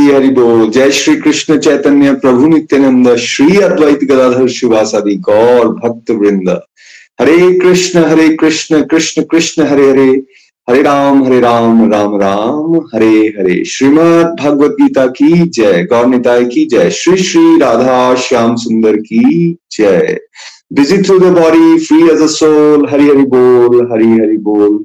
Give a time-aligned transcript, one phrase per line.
[0.00, 6.10] हरी हरि बोल जय श्री कृष्ण चैतन्य प्रभु नित्यानंद, श्री अद्वैत गदाधर शिवासादि गौर भक्त
[6.10, 6.60] वृंद
[7.20, 10.22] हरे कृष्ण हरे कृष्ण कृष्ण कृष्ण, हरे हरे।
[10.70, 16.44] हरे राम हरे राम राम राम, हरे हरे। श्रीमद भगवत गीता की जय। गौर निताय
[16.44, 20.20] की जय। श्री श्री राधा श्याम सुंदर की जय।
[20.72, 24.84] Busy through the body free as a soul Hari Hari बोल, हरि हरि बोल।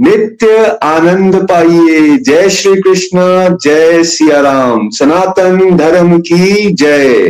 [0.00, 3.20] नित्य आनंद पाइए। जय श्री कृष्ण
[3.62, 7.28] जय सिया राम सनातन धर्म की जय।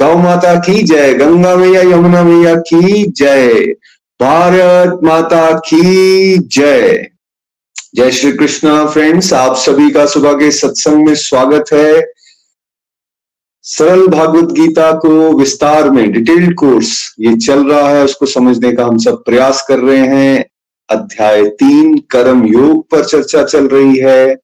[0.00, 3.54] गौ माता की जय। गंगा मैया, यमुना मैया की जय।
[4.20, 7.06] भारत माता की जय।
[7.94, 12.12] जय श्री कृष्ण फ्रेंड्स आप सभी का सुबह के सत्संग में स्वागत है।
[13.62, 18.84] सरल भागवत गीता को विस्तार में डिटेल्ड कोर्स ये चल रहा है। उसको समझने का
[18.84, 20.49] हम सब प्रयास कर रहे हैं।
[20.90, 24.36] अध्याय तीन, कर्म योग पर चर्चा चल रही है।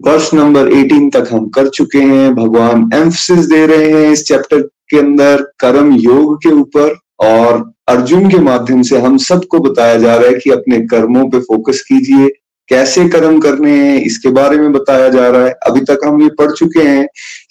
[0.00, 4.62] वर्ष नंबर 18 तक हम कर चुके हैं। भगवान एम्फसिस दे रहे हैं इस चैप्टर
[4.62, 10.16] के अंदर कर्म योग के ऊपर और अर्जुन के माध्यम से हम सबको बताया जा
[10.16, 12.28] रहा है कि अपने कर्मों पे फोकस कीजिए।
[12.68, 16.28] कैसे कर्म करने हैं, इसके बारे में बताया जा रहा है। अभी तक हम ये
[16.28, 17.06] पढ़ चुके हैं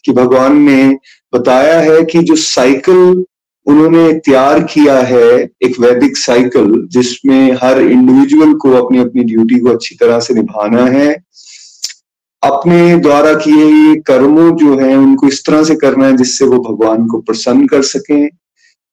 [0.05, 0.97] कि भगवान ने
[1.33, 3.25] बताया है कि जो साइकिल
[3.65, 9.69] उन्होंने तैयार किया है एक वैदिक साइकिल जिसमें हर इंडिविजुअल को अपनी अपनी ड्यूटी को
[9.69, 11.23] अच्छी तरह से निभाना है।
[12.43, 16.59] अपने द्वारा किए हुए कर्मों जो है, उनको इस तरह से करना है जिससे वो
[16.59, 18.29] भगवान को प्रसन्न कर सकें।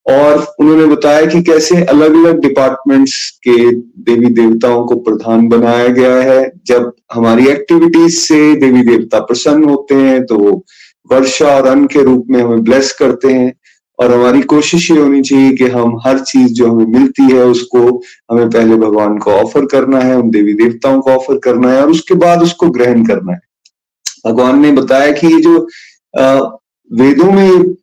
[0.07, 3.73] और उन्होंने बताया कि कैसे अलग अलग डिपार्टमेंट्स के
[4.03, 9.95] देवी देवताओं को प्रधान बनाया गया है। जब हमारी एक्टिविटीज़ से देवी देवता प्रसन्न होते
[9.95, 10.65] हैं तो
[11.13, 13.53] वर्षा और अन्न के रूप में हमें ब्लेस करते हैं।
[14.01, 17.81] और हमारी कोशिश ये होनी चाहिए कि हम हर चीज़ जो हमें मिलती है, उसको
[18.31, 21.91] हमें पहले भगवान को ऑफ़र करना है, उन देवी देवताओं को ऑफ़र करना है और
[21.91, 23.41] उसके बाद उसको ग्रहण करना है।
[24.27, 25.59] भगवान ने बताया कि ये जो
[26.91, 27.75] वेदों में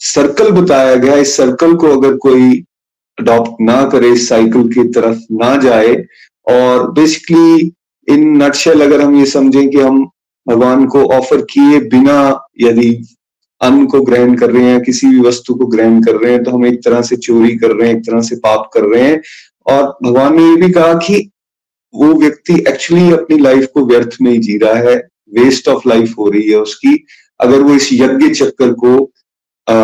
[0.00, 2.52] सर्कल बताया गया, इस सर्कल को अगर कोई
[3.18, 5.94] अडॉप्ट ना करे, इस साइकिल की तरफ़ ना जाए
[6.46, 7.72] और बेसिकली
[8.08, 10.04] इन नटशेल अगर हम ये समझें कि हम
[10.46, 12.16] भगवान को ऑफ़र किए बिना
[12.60, 12.90] यदि
[13.64, 16.50] अन्न को ग्रहण कर रहे हैं किसी भी वस्तु को ग्रहण कर रहे हैं तो
[16.50, 19.22] हम एक तरह से चोरी कर रहे हैं एक तरह से पाप कर रहे हैं।
[19.66, 21.30] और भगवान ने ये भी कहा कि
[21.94, 24.96] वो व्यक्ति एक्चुअली अपनी लाइफ को व्यर्थ में ही जी रहा है
[25.34, 27.04] वेस्ट ऑफ़ लाइफ हो रही है उसकी
[27.40, 29.10] अगर वो इस यज्ञ चक्कर को
[29.68, 29.74] आ,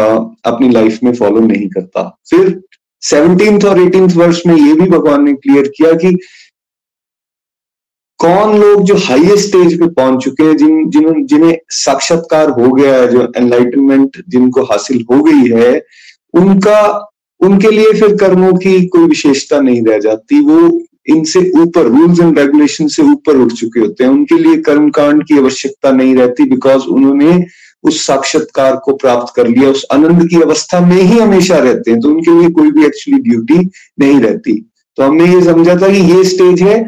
[0.44, 2.60] अपनी लाइफ में फॉलो नहीं करता। फिर
[3.00, 6.18] सेवनटींथ और एटींथ वर्ष में ये भी भगवान ने क्लियर किया कि
[8.20, 12.94] कौन लोग जो हाईएस्ट स्टेज पे पहुँच चुके हैं, जिन जिन जिन्हें साक्षात्कार हो गया
[12.94, 15.72] है, जो एनलाइटनमेंट जिनको हासिल हो गई है,
[16.34, 16.80] उनका,
[17.40, 20.60] उनके लिए फिर कर्मों की कोई विशेषता नहीं रह जाती। वो
[21.08, 25.24] इनसे ऊपर रूल्स एंड रेगुलेशन से ऊपर उठ चुके होते हैं। उनके लिए कर्म कांड
[25.24, 27.44] की आवश्यकता नहीं रहती बिकॉज़ उन्होंने
[27.84, 32.00] उस साक्षात्कार को प्राप्त कर लिया। उस आनंद की अवस्था में ही हमेशा रहते हैं
[32.00, 33.58] तो उनके लिए कोई भी एक्चुअली ड्यूटी
[34.00, 34.52] नहीं रहती।
[34.98, 36.78] तो हमने ये समझा था कि ये स्टेज है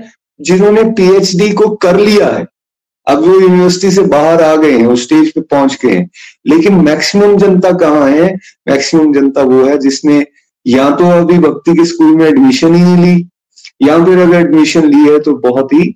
[0.43, 2.47] जिन्होंने पीएचडी को कर लिया है,
[3.07, 6.09] अब वो यूनिवर्सिटी से बाहर आ गए हैं उस स्टेज पे पहुँच गए हैं।
[6.47, 8.35] लेकिन मैक्सिमम जनता कहाँ है?
[8.69, 10.25] मैक्सिमम जनता वो है जिसने
[10.67, 13.29] या तो अभी भक्ति के स्कूल में एडमिशन ही नहीं ली,
[13.83, 15.95] या फिर अगर एडमिशन ली है तो बहुत ही,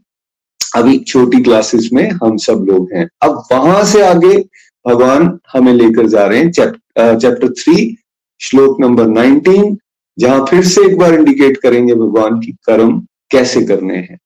[0.61, 4.37] अभी छोटी क्लासेस में हम सब लोग हैं। अब वहाँ से आगे
[4.85, 7.97] भगवान हमें लेकर जा रहे हैं चैप्टर थ्री
[8.41, 9.77] श्लोक नंबर नाइनटीन
[10.19, 12.99] जहाँ फिर से एक बार इंडिकेट करेंगे भगवान की कर्म
[13.31, 14.19] कैसे करने हैं।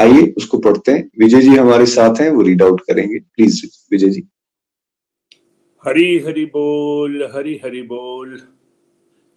[0.00, 4.08] आइए उसको पढ़ते हैं। विजय जी हमारे साथ हैं, वो रीड आउट करेंगे। प्लीज़ विजय
[4.08, 4.22] जी।
[5.84, 8.42] हरी हरि बोल, हरी हरि बोल।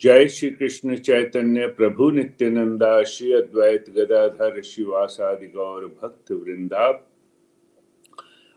[0.02, 7.10] जय श्री कृष्ण चैतन्य प्रभु नित्यानंदा, श्री अद्वैत गदाधर, शिवासादि गौर भक्त वृंदा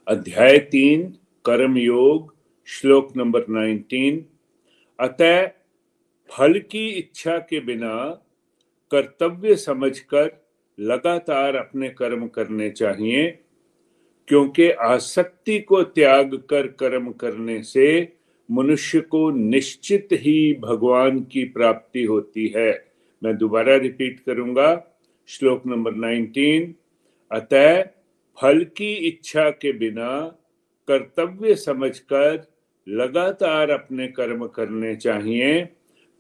[0.09, 2.35] अध्याय तीन कर्म योग
[2.67, 4.27] श्लोक नंबर नाइनटीन।
[5.01, 5.47] अतः
[6.31, 8.23] फल की इच्छा के बिना
[8.91, 10.46] कर्तव्य समझकर
[10.79, 13.29] लगातार अपने कर्म करने चाहिए,
[14.29, 18.17] क्योंकि आसक्ति को त्याग कर कर्म करने से
[18.49, 22.73] मनुष्य को निश्चित ही भगवान की प्राप्ति होती है।
[23.23, 26.73] मैं दोबारा रिपीट करूँगा। श्लोक नंबर 19
[27.31, 27.83] अतः
[28.39, 30.21] फल की इच्छा के बिना
[30.89, 32.47] कर्तव्य समझकर
[32.87, 35.63] लगातार अपने कर्म करने चाहिए,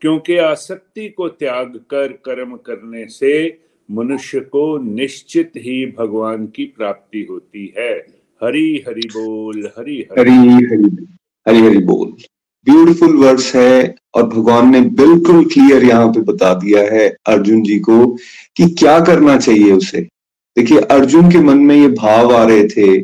[0.02, 3.48] क्योंकि आसक्ति को त्याग कर कर्म करने से
[3.90, 7.90] मनुष्य को निश्चित ही भगवान की प्राप्ति होती है।
[8.44, 10.64] हरी, हरि बोल, हरी हरी। हरी
[11.46, 12.08] हरी हरी बोल।
[12.64, 17.78] ब्यूटीफुल वर्ड्स है और भगवान ने बिल्कुल क्लियर यहाँ पे बता दिया है अर्जुन जी
[17.78, 18.06] को
[18.56, 20.00] कि क्या करना चाहिए उसे।
[20.58, 22.98] देखिए, अर्जुन के मन में ये भाव आ रहे थे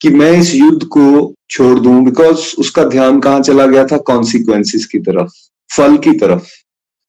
[0.00, 3.96] कि मैं इस युद्ध को छोड़ दूँ बिकॉज़ उसका ध्यान कहाँ चला गया था?
[3.98, 5.30] कॉन्सिक्वेंसेस की तरफ़,
[5.76, 6.48] फल की तरफ़।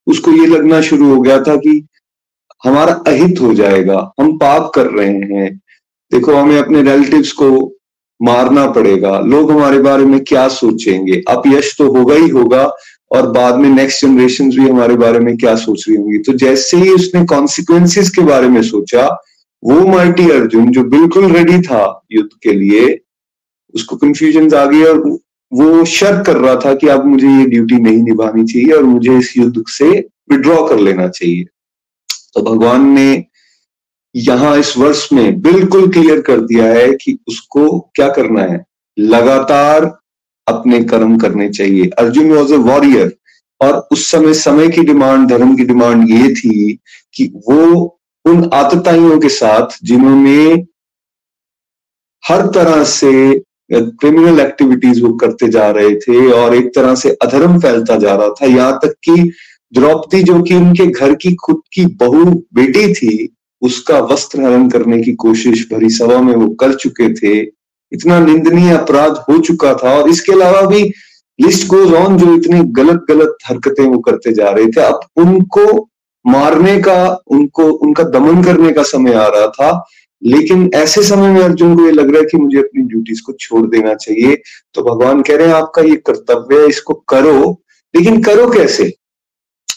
[0.08, 1.86] उसको ये लगना शुरू हो गया था कि
[2.66, 5.62] हमारा अहित हो जाएगा, हम पाप कर रहे हैं।
[6.12, 7.74] देखो, हमें अपने रिलेटिव्स को
[8.22, 11.24] मारना पड़ेगा। लोग हमारे बारे में क्या सोचेंगे?
[11.30, 12.72] अब यश तो होगा ही होगा
[13.12, 16.18] और बाद में नेक्स्ट जनरेशन भी हमारे बारे में क्या सोच रही होंगी?
[16.18, 19.08] तो जैसे ही उसने कॉन्सिक्वेंसेस के बारे में सोचा,
[19.64, 23.00] वो माइटी अर्जुन, जो बिल्कुल रेडी था युद्ध के लिए,
[23.76, 25.20] उसको कंफ्यूजन आ गई और
[25.54, 29.18] वो शर्त कर रहा था कि अब मुझे ये ड्यूटी नहीं निभानी चाहिए और मुझे
[29.18, 29.90] इस युद्ध से
[30.32, 31.46] विड्रॉ कर लेना चाहिए।
[32.36, 33.26] तो भगवान ने
[34.16, 38.66] यहाँ इस वर्ष में बिल्कुल क्लियर कर दिया है कि उसको क्या करना है?
[38.98, 39.86] लगातार
[40.48, 43.16] अपने कर्म करने चाहिए। अर्जुन वॉज़ ए वॉरियर
[43.62, 46.80] और उस समय समय की डिमांड, धर्म की डिमांड ये थी
[47.14, 50.66] कि वो उन आतताइयों के साथ जिन्होंने
[52.24, 53.12] हर तरह से
[53.72, 58.30] क्रिमिनल एक्टिविटीज़ वो करते जा रहे थे और एक तरह से अधर्म फैलता जा रहा
[58.30, 59.32] था। यहाँ तक कि
[59.74, 65.02] द्रौपदी जो कि उनके घर की खुद की बहु बेटी थी, उसका वस्त्र हरण करने
[65.02, 67.52] की कोशिश भरी सभा में वो कर चुके थे।
[67.92, 70.84] इतना निंदनीय अपराध हो चुका था और इसके अलावा भी
[71.42, 75.90] लिस्ट गोज ऑन जो इतनी गलत गलत हरकतें वो करते जा रहे थे। अब उनको
[76.28, 79.86] मारने का, उनको, उनका दमन करने का समय आ रहा था,
[80.24, 83.34] लेकिन ऐसे समय में अर्जुन को ये लग रहा है कि मुझे अपनी ड्यूटीज़ को
[83.34, 84.42] छोड़ देना चाहिए।
[84.74, 87.62] तो भगवान कह रहे हैं, आपका ये कर्तव्य है, इसको करो।
[87.96, 88.94] लेकिन करो कैसे?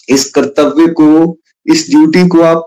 [0.08, 2.66] इस कर्तव्य को, इस ड्यूटी को आप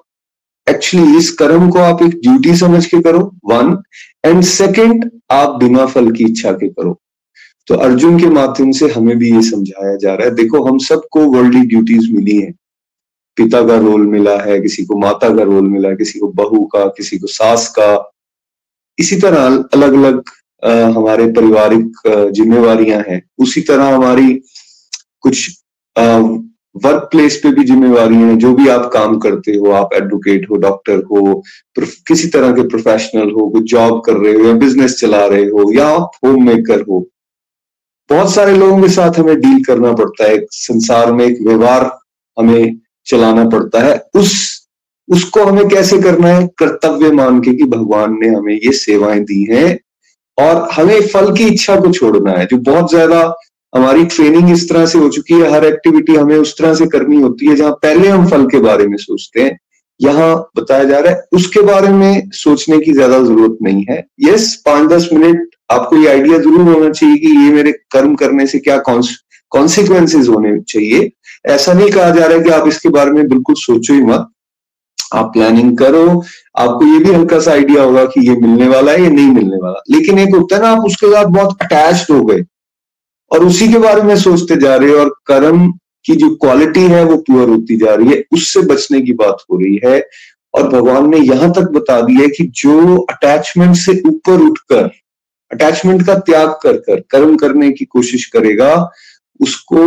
[0.68, 3.77] एक्चुअली इस कर्म को आप एक ड्यूटी समझ के करो वन
[4.25, 7.00] एंड सेकंड आप बिना फल की इच्छा के करो।
[7.68, 11.25] तो अर्जुन के माध्यम से हमें भी ये समझाया जा रहा है। देखो, हम सबको
[11.31, 12.53] वर्ल्डली ड्यूटीज़ मिली हैं।
[13.38, 16.63] पिता का रोल मिला है, किसी को माता का रोल मिला है किसी को बहू
[16.65, 18.12] का, किसी को सास का।
[18.97, 20.24] इसी तरह अलग अलग
[20.95, 24.33] हमारे पारिवारिक जिम्मेवारियाँ हैं। उसी तरह हमारी
[25.21, 25.50] कुछ
[26.75, 30.56] वर्क प्लेस पे भी जिम्मेवारी है, जो भी आप काम करते हो, आप एडवोकेट हो
[30.57, 31.42] डॉक्टर हो
[32.07, 35.71] किसी तरह के प्रोफेशनल हो कुछ जॉब कर रहे हो या बिज़नेस चला रहे हो
[35.74, 37.06] या आप होम मेकर हो,
[38.10, 41.89] बहुत सारे लोगों के साथ हमें डील करना पड़ता है, संसार में एक व्यवहार
[42.38, 44.68] हमें चलाना पड़ता है, उस,
[45.10, 46.48] उसको हमें कैसे करना है?
[46.60, 49.77] कर्तव्य मान के कि भगवान ने हमें ये सेवाएँ दी हैं
[50.38, 53.21] और हमें फल की इच्छा को छोड़ना है, जो बहुत ज़्यादा
[53.73, 57.21] हमारी ट्रेनिंग इस तरह से हो चुकी है, हर एक्टिविटी हमें उस तरह से करनी
[57.21, 59.57] होती है जहाँ पहले हम फल के बारे में सोचते हैं।
[59.99, 64.54] यहाँ बताया जा रहा है, उसके बारे में सोचने की ज़्यादा ज़रूरत नहीं है। यस
[64.66, 68.59] पाँच दस मिनट आपको ये आइडिया ज़रूर होना चाहिए कि ये मेरे कर्म करने से
[68.59, 68.78] क्या
[69.52, 71.09] कॉन्सिक्वेंसेज होने चाहिए।
[71.47, 74.28] ऐसा नहीं कहा जा रहा है कि आप इसके बारे में बिल्कुल सोचो ही मत।
[75.14, 76.06] आप प्लानिंग करो,
[76.57, 79.57] आपको ये भी हल्का सा आइडिया होगा कि ये मिलने वाला है या नहीं मिलने
[79.57, 82.44] वाला। लेकिन एक होता है ना, आप उसके साथ बहुत अटैच हो गए।
[83.31, 85.71] और उसी के बारे में सोचते जा रहे और कर्म
[86.06, 89.57] की जो क्वालिटी है वो प्योर होती जा रही है, उससे बचने की बात हो
[89.57, 90.02] रही है।
[90.54, 94.90] और भगवान ने यहाँ तक बता दिया कि जो अटैचमेंट से ऊपर उठकर
[95.52, 98.90] अटैचमेंट का त्याग कर कर कर्म करने की कोशिश करेगा,
[99.42, 99.86] उसको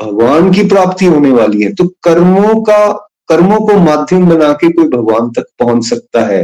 [0.00, 2.86] भगवान की प्राप्ति होने वाली है। तो कर्मों का,
[3.28, 6.42] कर्मों को माध्यम बना के कोई भगवान तक पहुँच सकता है।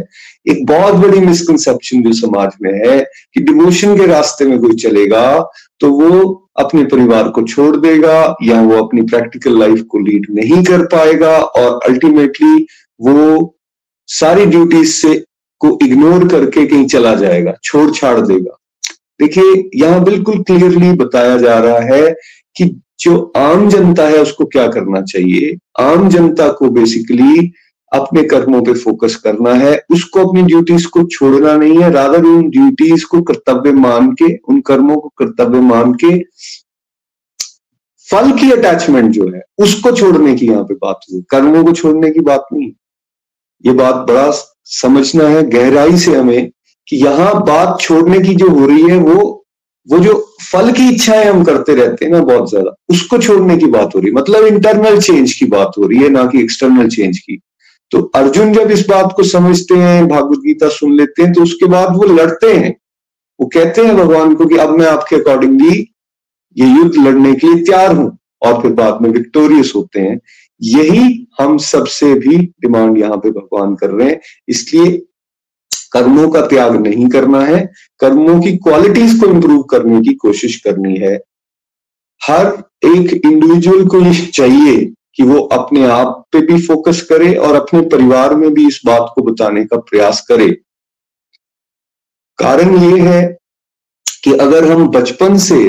[0.49, 2.99] एक बहुत बड़ी मिसकंसेप्शन जो समाज में है
[3.35, 8.61] कि डिवोशन के रास्ते में कोई चलेगा तो वो अपने परिवार को छोड़ देगा या
[8.63, 12.67] वो अपनी प्रैक्टिकल लाइफ को लीड नहीं कर पाएगा और अल्टीमेटली
[13.01, 13.55] वो
[14.07, 15.25] सारी ड्यूटीज़ से
[15.61, 18.57] को इग्नोर करके कहीं चला जाएगा छोड़ छाड़ देगा।
[19.21, 22.11] देखिए, यहाँ बिल्कुल क्लियरली बताया जा रहा है
[22.57, 25.57] कि जो आम जनता है उसको क्या करना चाहिए?
[25.81, 27.53] आम जनता को बेसिकली
[27.93, 32.49] अपने कर्मों पे फोकस करना है। उसको अपनी ड्यूटीज़ को छोड़ना नहीं है। रादर उन
[32.51, 36.19] ड्यूटीज़ को कर्तव्य मान के, उन कर्मों को कर्तव्य मान के
[38.09, 42.11] फल की अटैचमेंट जो है, उसको छोड़ने की यहाँ पे बात हुई। कर्मों को छोड़ने
[42.11, 42.71] की बात नहीं।
[43.65, 44.31] ये बात बड़ा
[44.65, 46.51] समझना है, गहराई से हमें
[46.89, 49.35] कि यहाँ बात छोड़ने की जो हो रही है, वो
[49.89, 53.67] वो जो फल की इच्छाएँ हम करते रहते हैं ना बहुत ज़्यादा, उसको छोड़ने की
[53.67, 56.89] बात हो रही है। मतलब इंटरनल चेंज की बात हो रही है, ना कि एक्सटर्नल
[56.89, 57.41] चेंज की।
[57.91, 61.67] तो अर्जुन जब इस बात को समझते हैं, भागवत गीता सुन लेते हैं तो उसके
[61.67, 62.77] बाद वो लड़ते हैं।
[63.41, 65.95] वो कहते हैं भगवान को कि अब मैं आपके अकॉर्डिंगली
[66.57, 70.21] ये युद्ध लड़ने के लिए तैयार हूँ। और फिर बाद में विक्टोरियस होते हैं।
[70.63, 74.97] यही हम सबसे भी डिमांड यहाँ पे भगवान कर रहे हैं। इसलिए
[75.93, 80.97] कर्मों का त्याग नहीं करना है। कर्मों की क्वालिटीज को इंप्रूव करने की कोशिश करनी
[80.97, 81.15] है।
[82.21, 82.47] हर
[82.85, 87.81] एक इंडिविजुअल को ये चाहिए कि वो अपने आप पे भी फोकस करे और अपने
[87.89, 90.49] परिवार में भी इस बात को बताने का प्रयास करे।
[92.39, 93.23] कारण ये है
[94.25, 95.61] कि अगर हम बचपन से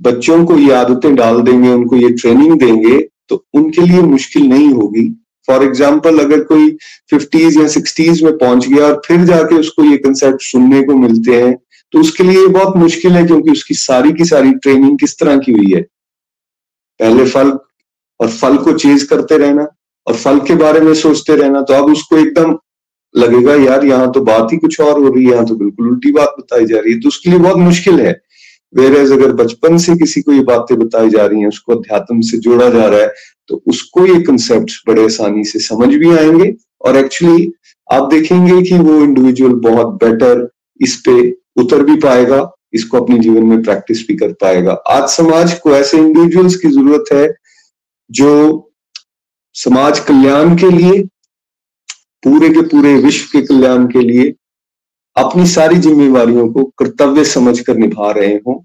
[0.00, 4.72] बच्चों को ये आदतें डाल देंगे, उनको ये ट्रेनिंग देंगे तो उनके लिए मुश्किल नहीं
[4.72, 5.08] होगी।
[5.48, 6.70] फॉर एग्ज़ाम्पल अगर कोई
[7.10, 11.42] फिफ्टीज या सिक्सटीज में पहुँच गया और फिर जाके उसको ये कंसेप्ट सुनने को मिलते
[11.42, 11.56] हैं
[11.94, 15.52] तो उसके लिए बहुत मुश्किल है क्योंकि उसकी सारी की सारी ट्रेनिंग किस तरह की
[15.52, 15.80] हुई है?
[17.00, 17.58] पहले फल
[18.20, 19.66] और फल को चेज करते रहना
[20.06, 22.56] और फल के बारे में सोचते रहना तो अब उसको एकदम
[23.14, 26.10] लगेगा, यार, यहाँ तो बात ही कुछ और हो रही है, यहाँ तो बिल्कुल उल्टी
[26.12, 28.20] बात बताई जा रही है। तो उसके लिए बहुत मुश्किल है।
[28.72, 32.20] वेर एज अगर बचपन से किसी को ये बातें बताई जा रही हैं, उसको अध्यात्म
[32.20, 33.12] से जोड़ा जा रहा है
[33.48, 37.50] तो उसको ये कंसेप्ट बड़े आसानी से समझ भी आएँगे और एक्चुअली
[37.88, 40.48] आप देखेंगे कि वो इंडिविजुअल बहुत बेटर
[40.80, 41.20] इस पे
[41.56, 45.98] उतर भी पाएगा, इसको अपने जीवन में प्रैक्टिस भी कर पाएगा। आज समाज को ऐसे
[45.98, 47.26] इंडिविजुअल्स की ज़रूरत है
[48.10, 48.64] जो
[49.54, 51.02] समाज कल्याण के लिए,
[52.24, 54.34] पूरे के पूरे विश्व के कल्याण के लिए
[55.16, 58.64] अपनी सारी जिम्मेवारियों को कर्तव्य समझकर निभा रहे हों।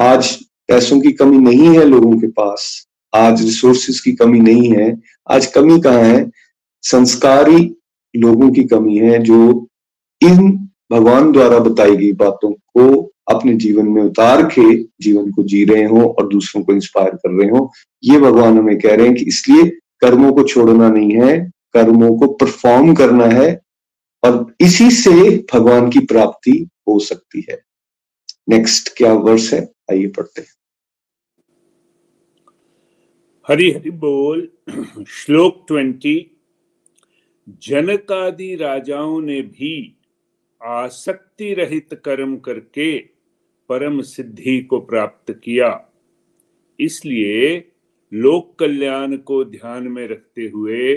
[0.00, 0.36] आज
[0.68, 5.46] पैसों की कमी नहीं है लोगों के पास, आज रिसोर्सेज की कमी नहीं है, आज
[5.46, 6.30] कमी कहाँ है?
[6.82, 7.76] संस्कारी
[8.16, 9.68] लोगों की कमी है, जो
[10.22, 15.64] इन भगवान द्वारा बताई गई बातों को अपने जीवन में उतार के जीवन को जी
[15.64, 17.72] रहे हो और दूसरों को इंस्पायर कर रहे हो।
[18.04, 22.26] ये भगवान हमें कह रहे हैं कि इसलिए कर्मों को छोड़ना नहीं है, कर्मों को
[22.26, 23.60] परफॉर्म करना है
[24.24, 27.62] और इसी से भगवान की प्राप्ति हो सकती है।
[28.48, 29.72] नेक्स्ट क्या वर्ष है?
[29.90, 30.48] आइए पढ़ते हैं।
[33.48, 34.48] हरि हरि बोल।
[35.08, 36.30] श्लोक ट्वेंटी।
[37.48, 40.00] जनकादि राजाओं ने भी
[40.62, 43.13] आसक्ति रहित कर्म करके
[43.68, 45.70] परम सिद्धि को प्राप्त किया।
[46.78, 47.56] इसलिए
[48.12, 50.96] लोक कल्याण को ध्यान में रखते हुए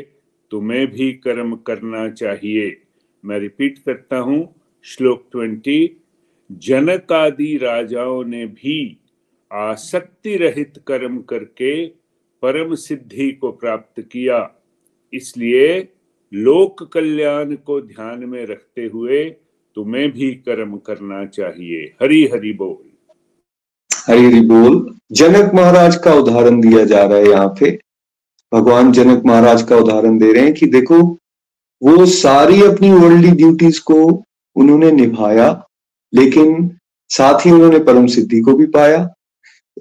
[0.51, 2.75] तुम्हें भी कर्म करना चाहिए।
[3.23, 4.53] मैं रिपीट करता हूँ,
[4.85, 5.97] श्लोक ट्वेंटी
[6.51, 8.97] जनक आदि राजाओं ने भी
[9.51, 11.85] आसक्ति रहित कर्म करके
[12.43, 14.39] परम सिद्धि को प्राप्त किया।
[15.13, 15.77] इसलिए
[16.33, 19.23] लोक कल्याण को ध्यान में रखते हुए
[19.77, 22.77] तुम्हें भी कर्म करना चाहिए। हरि हरि बोल।
[24.07, 27.79] हरि हरि बोल। जनक महाराज का उदाहरण दिया जा रहा है यहाँ पे।
[28.53, 31.17] भगवान जनक महाराज का उदाहरण दे रहे हैं कि देखो,
[31.83, 34.23] वो सारी अपनी वर्ल्डली ड्यूटीज़ को
[34.55, 35.67] उन्होंने निभाया,
[36.13, 36.77] लेकिन
[37.09, 39.13] साथ ही उन्होंने परम सिद्धि को भी पाया।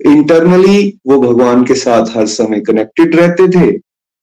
[0.07, 3.79] इंटरनली वो भगवान के साथ हर समय कनेक्टेड रहते थे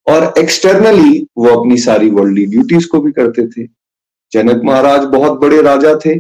[0.08, 3.83] और एक्सटर्नली वो अपनी सारी वर्ल्डली ड्यूटीज़ को भी करते थे।
[4.34, 6.18] जनक महाराज बहुत बड़े राजा थे,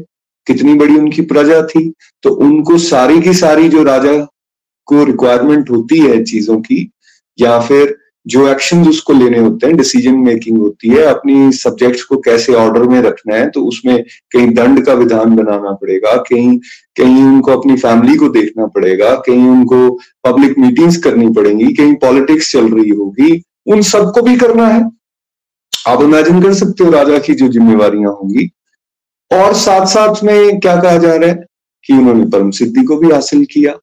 [0.48, 1.89] कितनी बड़ी उनकी प्रजा थी
[2.24, 4.13] तो उनको सारी की सारी जो राजा
[4.88, 6.89] को रिक्वायरमेंट होती है चीज़ों की,
[7.38, 12.17] या फिर जो एक्शन उसको लेने होते हैं डिसीज़न मेकिंग होती है, अपनी सब्जेक्ट्स को
[12.20, 16.58] कैसे ऑर्डर में रखना है तो उसमें कहीं दंड का विधान बनाना पड़ेगा, कहीं
[16.98, 19.89] कहीं उनको अपनी फैमिली को देखना पड़ेगा, कहीं उनको
[20.24, 24.84] पब्लिक मीटिंग्स करनी पड़ेंगी, कहीं पॉलिटिक्स चल रही होगी, उन सबको भी करना है।
[25.88, 28.52] आप इमेजिन कर सकते हो राजा की जो जिम्मेवार होंगी।
[29.34, 31.46] और साथ साथ में क्या कहा जा रहा है
[31.84, 33.74] कि उन्होंने परम सिद्धि को भी हासिल किया।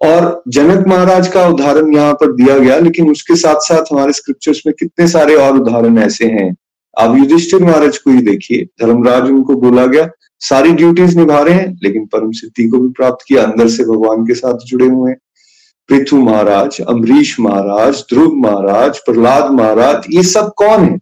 [0.00, 4.62] और जनक महाराज का उदाहरण यहाँ पर दिया गया, लेकिन उसके साथ साथ हमारे स्क्रिप्चर्स
[4.66, 6.56] में कितने सारे और उदाहरण ऐसे हैं।
[6.98, 11.78] आप युधिष्ठिर महाराज को ही देखिए, धर्मराज उनको बोला गया, सारी ड्यूटीज़ निभा रहे हैं,
[11.82, 15.18] लेकिन परम सिद्धि को भी प्राप्त किया, अंदर से भगवान के साथ जुड़े हुए हैं।
[15.88, 20.98] पृथु महाराज, अम्बरीश महाराज, ध्रुव महाराज, प्रहलाद महाराज, ये सब कौन है?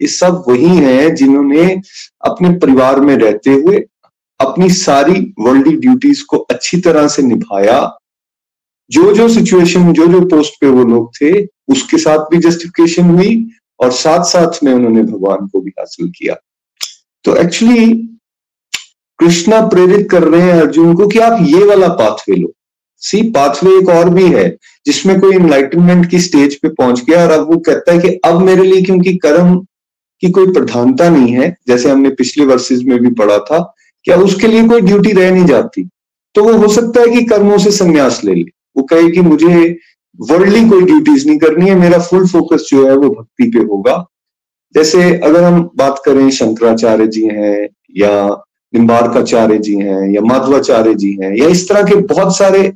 [0.00, 1.80] ये सब वही हैं जिन्होंने
[2.24, 3.84] अपने परिवार में रहते हुए
[4.40, 7.98] अपनी सारी वर्ल्डली ड्यूटीज़ को अच्छी तरह से निभाया।
[8.90, 13.46] जो जो सिचुएशन जो जो पोस्ट पे वो लोग थे, उसके साथ भी जस्टिफिकेशन हुई
[13.80, 16.34] और साथ साथ में उन्होंने भगवान को भी हासिल किया।
[17.24, 17.92] तो एक्चुअली
[19.18, 22.52] कृष्णा प्रेरित कर रहे हैं अर्जुन को कि आप ये वाला पाथवे लो।
[23.02, 24.48] सी पाथवे एक और भी है,
[24.86, 28.40] जिसमें कोई इनलाइटनमेंट की स्टेज पे पहुँच गया और अब वो कहता है कि अब
[28.42, 29.66] मेरे लिए क्योंकि कर्म
[30.20, 33.58] की कोई प्रधानता नहीं है, जैसे हमने पिछले वर्सेज में भी पढ़ा था
[34.06, 35.88] कि अब उसके लिए कोई ड्यूटी रह नहीं जाती?
[36.34, 38.44] तो वो हो सकता है कि कर्मों से संन्यास ले ले।
[38.76, 39.78] वो कहे कि मुझे
[40.18, 44.04] वर्ल्डली कोई ड्यूटीज़ नहीं करनी है, मेरा फुल फोकस जो है वो भक्ति पे होगा।
[44.74, 48.28] जैसे अगर हम बात करें, शंकराचार्य जी हैं, या
[48.74, 52.72] निम्बारकाचार्य जी हैं, या माधवाचार्य जी हैं, या इस तरह के बहुत सारे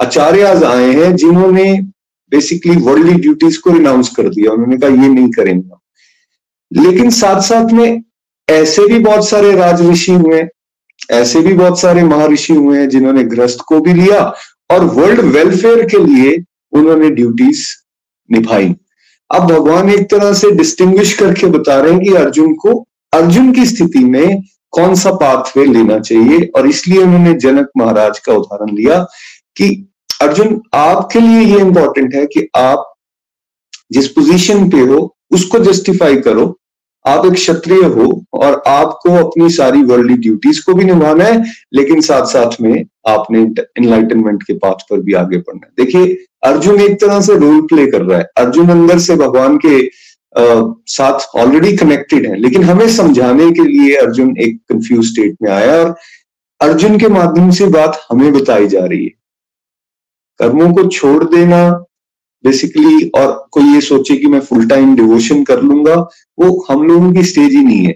[0.00, 1.80] आचार्य आए हैं, जिन्होंने
[2.32, 5.85] बेसिकली वर्ल्डली ड्यूटीज़ को रिनाउंस कर दिया। उन्होंने कहा, ये नहीं करेंगे
[6.72, 8.02] लेकिन साथ साथ में
[8.48, 10.46] ऐसे भी बहुत सारे राजऋषि हुए,
[11.10, 14.20] ऐसे भी बहुत सारे महर्षि हुए हैं जिन्होंने ग्रस्त को भी लिया
[14.70, 16.36] और वर्ल्ड वेलफेयर के लिए
[16.72, 17.64] उन्होंने ड्यूटीज़
[18.30, 18.74] निभाई।
[19.30, 23.66] अब भगवान एक तरह से डिस्टिंग्विश करके बता रहे हैं कि अर्जुन को, अर्जुन की
[23.66, 29.02] स्थिति में कौन सा पाथवे लेना चाहिए और इसलिए उन्होंने जनक महाराज का उदाहरण लिया
[29.56, 29.68] कि
[30.22, 32.92] अर्जुन आपके लिए ये इंपॉर्टेंट है कि आप
[33.92, 36.46] जिस पोजीशन पे हो उसको जस्टिफाई करो।
[37.04, 42.00] आप एक क्षत्रिय हो और आपको अपनी सारी वर्ल्डली ड्यूटीज़ को भी निभाना है लेकिन
[42.00, 43.40] साथ साथ में आपने
[43.78, 46.14] इनलाइटनमेंट के पाथ पर भी आगे बढ़ना है। देखिए
[46.44, 49.78] अर्जुन एक तरह से रोल प्ले कर रहा है। अर्जुन अंदर से भगवान के
[50.34, 50.44] आ,
[50.86, 55.76] साथ ऑलरेडी कनेक्टेड है लेकिन हमें समझाने के लिए अर्जुन एक कंफ्यूज स्टेट में आया
[55.76, 55.94] और
[56.60, 59.10] अर्जुन के माध्यम से बात हमें बताई जा रही है।
[60.40, 61.60] कर्मों को छोड़ देना
[62.46, 65.94] बेसिकली और कोई ये सोचे कि मैं फुल टाइम डिवोशन कर लूँगा,
[66.38, 67.94] वो हम लोगों की स्टेज ही नहीं है।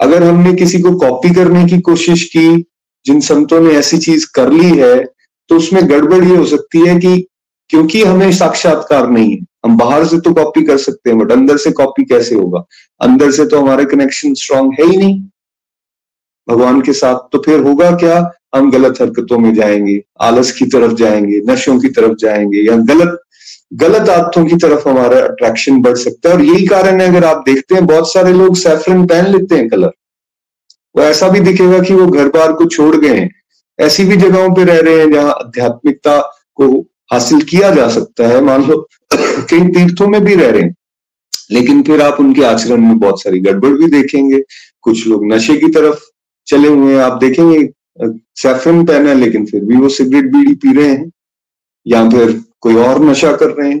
[0.00, 2.48] अगर हमने किसी को कॉपी करने की कोशिश की,
[3.06, 5.04] जिन संतों ने ऐसी चीज़ कर ली है
[5.50, 7.26] तो उसमें गड़बड़ ये हो सकती है कि
[7.70, 11.56] क्योंकि हमें साक्षात्कार नहीं है, हम बाहर से तो कॉपी कर सकते हैं बट अंदर
[11.56, 12.64] से कॉपी कैसे होगा?
[13.00, 15.20] अंदर से तो हमारे कनेक्शन स्ट्रांग है ही नहीं।
[16.48, 18.18] भगवान के साथ तो फिर होगा क्या?
[18.54, 23.18] हम गलत हरकतों में जाएँगे, आलस की तरफ़ जाएँगे, नशों की तरफ़ जाएँगे, या गलत
[23.72, 27.42] गलत आदतों की तरफ़ हमारा अट्रैक्शन बढ़ सकता है। और यही कारण है, अगर आप
[27.46, 29.90] देखते हैं, बहुत सारे लोग सैफरन पहन लेते हैं कलर
[30.96, 33.30] वो ऐसा भी दिखेगा कि वो घर बार को छोड़ गए हैं।
[33.80, 36.20] ऐसी भी जगहों पे रह रहे हैं जहाँ आध्यात्मिकता
[36.54, 36.80] को
[37.12, 40.74] हासिल किया जा सकता है। मान लो, कई तीर्थों में भी रह रहे हैं।
[41.50, 44.42] लेकिन फिर आप उनके आचरण में बहुत सारी गड़बड़ भी देखेंगे।
[44.82, 46.00] कुछ लोग नशे की तरफ़
[46.46, 47.68] चले हुए हैं। आप देखेंगे
[48.34, 51.10] सैफरन पहना है, लेकिन फिर भी वो सिगरेट बीड़ी पी रहे हैं।
[51.86, 53.80] या फिर कोई और नशा कर रहे हैं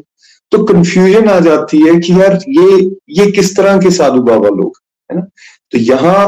[0.52, 2.78] तो कंफ्यूजन आ जाती है कि यार ये
[3.14, 4.78] ये किस तरह के साधु बाबा लोग
[5.10, 5.22] है ना?
[5.72, 6.26] तो यहाँ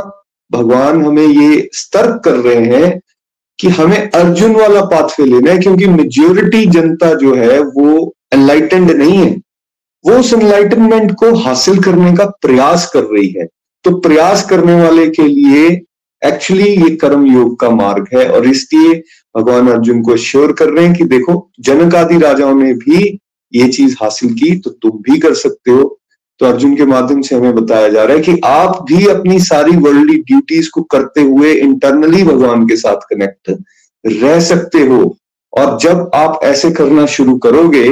[0.50, 3.00] भगवान हमें ये सतर्क कर रहे हैं
[3.58, 9.16] कि हमें अर्जुन वाला पाथवे लेना है, क्योंकि मेजोरिटी जनता जो है वो एनलाइटेंड नहीं
[9.16, 9.30] है।
[10.04, 13.46] वो उस एनलाइटनमेंट को हासिल करने का प्रयास कर रही है।
[13.84, 15.66] तो प्रयास करने वाले के लिए
[16.22, 19.02] एक्चुअली ये कर्म योग का मार्ग है, और इसलिए
[19.34, 23.04] भगवान अर्जुन को श्योर कर रहे हैं कि देखो जनक आदि राजाओं ने भी
[23.52, 25.96] ये चीज़ हासिल की तो तुम भी कर सकते हो।
[26.40, 29.76] तो अर्जुन के माध्यम से हमें बताया जा रहा है कि आप भी अपनी सारी
[29.76, 33.50] वर्ल्डली ड्यूटीज़ को करते हुए इंटरनली भगवान के साथ कनेक्ट
[34.04, 35.16] रह सकते हो।
[35.52, 37.88] और जब आप ऐसे करना शुरू करोगे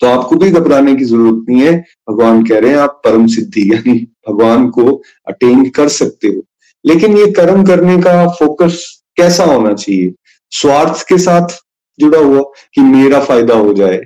[0.00, 1.72] तो आपको भी घबराने की ज़रूरत नहीं है।
[2.10, 4.82] भगवान कह रहे हैं, आप परम सिद्धि, यानी भगवान को
[5.28, 6.42] अटेन कर सकते हो।
[6.84, 10.12] लेकिन ये कर्म करने का फोकस कैसा होना चाहिए?
[10.52, 11.56] स्वार्थ के साथ
[11.98, 12.42] जुड़ा हुआ
[12.74, 14.00] कि मेरा फ़ायदा हो जाए।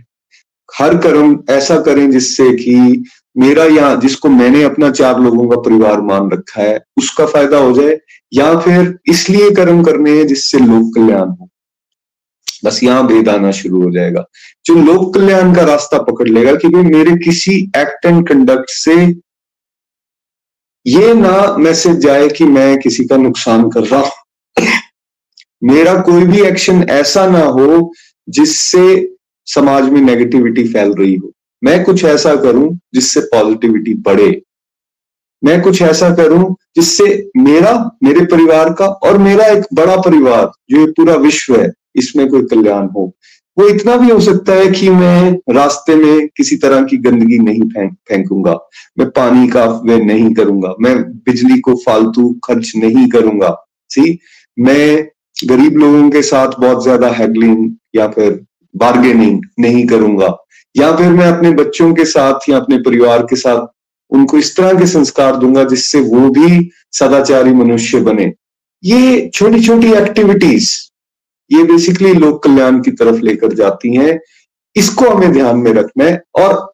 [0.69, 3.05] हर कर्म ऐसा करें जिससे कि
[3.37, 7.73] मेरा या जिसको मैंने अपना चार लोगों का परिवार मान रखा है, उसका फ़ायदा हो
[7.73, 7.99] जाए
[8.33, 11.49] या फिर इसलिए कर्म करने हैं जिससे लोक कल्याण हो।
[12.65, 14.25] बस यहाँ भेद आना शुरू हो जाएगा।
[14.67, 18.95] जो लोक कल्याण का रास्ता पकड़ लेगा कि भाई मेरे किसी एक्ट एंड कंडक्ट से
[20.87, 24.20] ये ना मैसेज जाए कि मैं किसी का नुकसान कर रहा हूँ।
[25.63, 27.93] मेरा कोई भी एक्शन ऐसा ना हो
[28.29, 29.15] जिससे
[29.47, 31.33] समाज में नेगेटिविटी फैल रही हो।
[31.65, 34.43] मैं कुछ ऐसा करूँ जिससे पॉजिटिविटी बढ़े।
[35.45, 40.87] मैं कुछ ऐसा करूँ जिससे मेरा, मेरे परिवार का और मेरा एक बड़ा परिवार, जो
[40.87, 43.13] पूरा विश्व है, इसमें कोई कल्याण हो।
[43.59, 47.63] वो इतना भी हो सकता है कि मैं रास्ते में किसी तरह की गंदगी नहीं
[47.63, 48.59] फेंक, फेंकूँगा।
[48.99, 54.19] मैं पानी का वे नहीं करूँगा। मैं बिजली को फालतू खर्च नहीं करूँगा। सी
[54.59, 55.09] मैं
[55.45, 58.41] गरीब लोगों के साथ बहुत ज़्यादा हैगलिंग या फिर
[58.75, 60.37] बार्गेनिंग नहीं करूँगा।
[60.75, 63.67] या फिर मैं अपने बच्चों के साथ या अपने परिवार के साथ
[64.13, 68.33] उनको इस तरह के संस्कार दूँगा जिससे वो भी सदाचारी मनुष्य बने।
[68.83, 70.71] ये छोटी छोटी एक्टिविटीज़
[71.51, 74.19] ये बेसिकली लोक कल्याण की तरफ़ लेकर जाती हैं।
[74.77, 76.69] इसको हमें ध्यान में रखना है और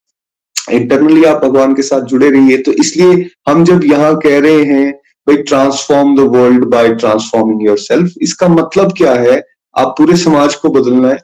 [0.72, 4.92] इंटरनली आप भगवान के साथ जुड़े रहिए। तो इसलिए हम जब यहाँ कह रहे हैं
[5.26, 9.42] भाई transform the world by transforming yourself इसका मतलब क्या है?
[9.74, 11.18] आप पूरे समाज को बदलना है,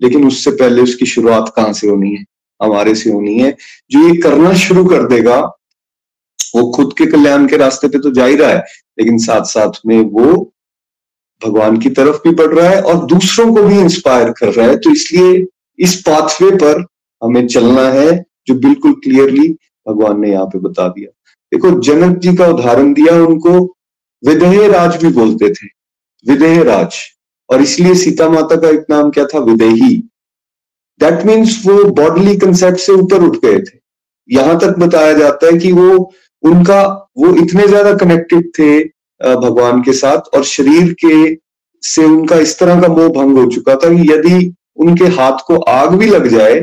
[0.00, 2.24] लेकिन उससे पहले उसकी शुरुआत कहाँ से होनी है?
[2.60, 3.50] हमारे से होनी है।
[3.90, 5.40] जो ये करना शुरू कर देगा,
[6.56, 8.64] वो खुद के कल्याण के रास्ते पे तो जा ही रहा है,
[8.98, 10.32] लेकिन साथ साथ में वो
[11.42, 14.76] भगवान की तरफ़ भी बढ़ रहा है और दूसरों को भी इंस्पायर कर रहा है।
[14.76, 15.46] तो इसलिए
[15.78, 16.84] इस पाथवे पर
[17.22, 19.48] हमें चलना है, जो बिल्कुल क्लियरली
[19.86, 21.10] भगवान ने यहाँ पे बता दिया।
[21.54, 23.50] देखो, जनक जी का उदाहरण दिया, उनको
[24.22, 25.66] विदेह राज भी बोलते थे
[26.26, 26.96] विदेह राज।
[27.50, 29.38] और इसलिए सीता माता का एक नाम क्या था?
[29.40, 29.94] विदेही
[31.00, 33.78] दैट मीन्स वो बॉडली कंसेप्ट से ऊपर उठ गए थे।
[34.28, 36.12] यहाँ तक बताया जाता है कि वो,
[36.42, 36.82] उनका,
[37.16, 38.82] वो इतने ज़्यादा कनेक्टेड थे
[39.20, 41.34] भगवान के साथ, और शरीर के
[41.82, 45.56] से उनका इस तरह का मोह भंग हो चुका था कि यदि उनके हाथ को
[45.70, 46.60] आग भी लग जाए,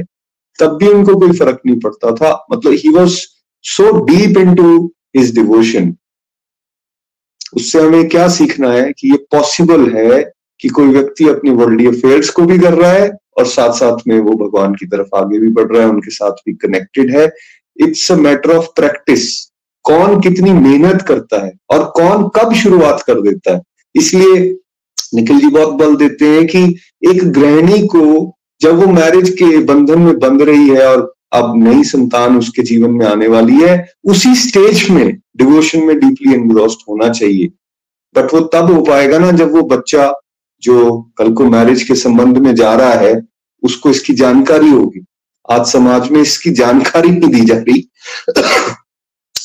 [0.59, 3.19] तब भी उनको कोई फ़र्क नहीं पड़ता था। मतलब ही was
[3.65, 4.85] so deep into
[5.17, 5.93] his devotion
[7.55, 10.21] उससे हमें क्या सीखना है कि ये पॉसिबल है
[10.61, 14.19] कि कोई व्यक्ति अपनी वर्ल्डली अफेयर्स को भी कर रहा है और साथ साथ में
[14.19, 17.29] वो भगवान की तरफ़ आगे भी बढ़ रहा है, उनके साथ भी कनेक्टेड है।
[17.77, 19.29] It's a matter of practice
[19.85, 23.61] कौन कितनी मेहनत करता है और कौन कब शुरुआत कर देता है?
[23.95, 24.41] इसलिए
[25.15, 26.63] निखिल जी बहुत बल देते हैं कि
[27.09, 28.03] एक गृहिणी को
[28.61, 32.91] जब वो मैरिज के बंधन में बंध रही है और अब नई संतान उसके जीवन
[32.91, 37.47] में आने वाली है। उसी स्टेज में डिवोशन में डीपली एनग्रोस्ड होना चाहिए।
[38.15, 40.13] बट वो तब हो पाएगा ना जब वो बच्चा
[40.63, 43.21] जो कल को मैरिज के संबंध में जा रहा है,
[43.63, 45.05] उसको इसकी जानकारी होगी।
[45.51, 47.87] आज समाज में इसकी जानकारी नहीं दी जा रही।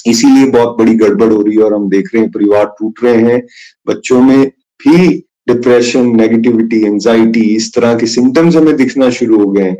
[0.06, 3.22] इसीलिए बहुत बड़ी गड़बड़ हो रही है और हम देख रहे हैं, परिवार टूट रहे
[3.22, 3.40] हैं।
[3.88, 4.46] बच्चों में
[4.80, 5.08] भी
[5.48, 9.76] डिप्रेशन नेगेटिविटी एंजाइटी इस तरह के सिम्टम्स हमें दिखना शुरू हो गए हैं।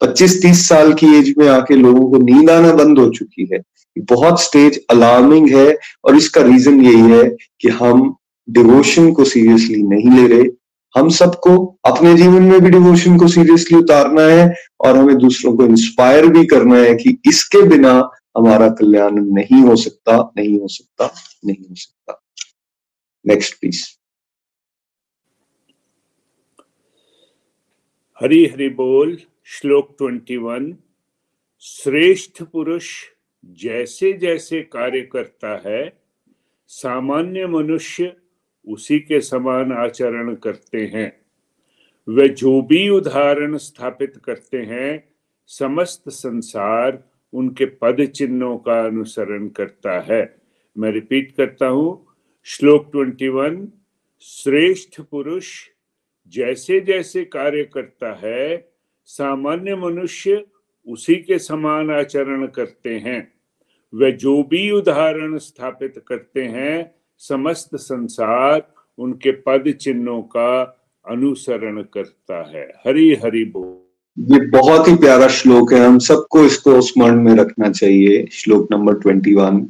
[0.00, 3.60] पच्चीस तीस साल की एज में आके लोगों को नींद आना बंद हो चुकी है।
[3.98, 7.24] बहुत स्टेज अलार्मिंग है और इसका रीजन यही है
[7.60, 8.16] कि हम
[8.48, 10.48] डिवोशन को सीरियसली नहीं ले रहे।
[10.94, 15.64] हम सबको अपने जीवन में भी डिवोशन को सीरियसली उतारना है और हमें दूसरों को
[15.64, 17.92] इंस्पायर भी करना है कि इसके बिना
[18.38, 21.14] हमारा कल्याण नहीं हो सकता, नहीं हो सकता,
[21.46, 22.20] नहीं हो सकता।
[23.24, 23.82] नेक्स्ट प्लीज़
[28.20, 29.18] हरी हरी बोल।
[29.52, 30.76] श्लोक ट्वेंटी वन,
[31.60, 33.04] श्रेष्ठ पुरुष
[33.44, 36.02] जैसे जैसे कार्य करता है,
[36.66, 38.16] सामान्य मनुष्य
[38.68, 41.20] उसी के समान आचरण करते हैं।
[42.08, 45.14] वे जो भी उदाहरण स्थापित करते हैं,
[45.46, 50.42] समस्त संसार उनके पद चिन्हों का अनुसरण करता है।
[50.78, 52.06] मैं रिपीट करता हूँ,
[52.44, 53.72] श्लोक ट्वेंटी वन,
[54.20, 55.66] श्रेष्ठ पुरुष
[56.28, 58.69] जैसे जैसे कार्य करता है
[59.10, 60.44] सामान्य मनुष्य
[60.86, 63.32] उसी के समान आचरण करते हैं।
[63.94, 72.36] वे जो भी उदाहरण स्थापित करते हैं, समस्त संसार उनके पद चिन्हों का अनुसरण करता
[72.50, 77.34] है। हरि हरि बोल। ये बहुत ही प्यारा श्लोक है। हम सबको इसको स्मरण में
[77.34, 79.60] रखना चाहिए, श्लोक नंबर ट्वेंटी वन।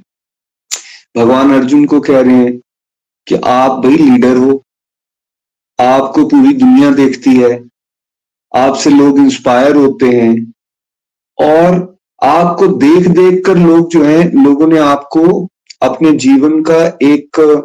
[1.17, 2.61] भगवान अर्जुन को कह रहे हैं
[3.27, 4.63] कि आप भाई लीडर हो,
[5.81, 7.71] आपको पूरी दुनिया देखती है
[8.57, 10.53] आपसे लोग इंस्पायर होते हैं।
[11.39, 15.49] और आपको देख देख कर लोग जो है, लोगों ने आपको
[15.83, 17.63] अपने जीवन का एक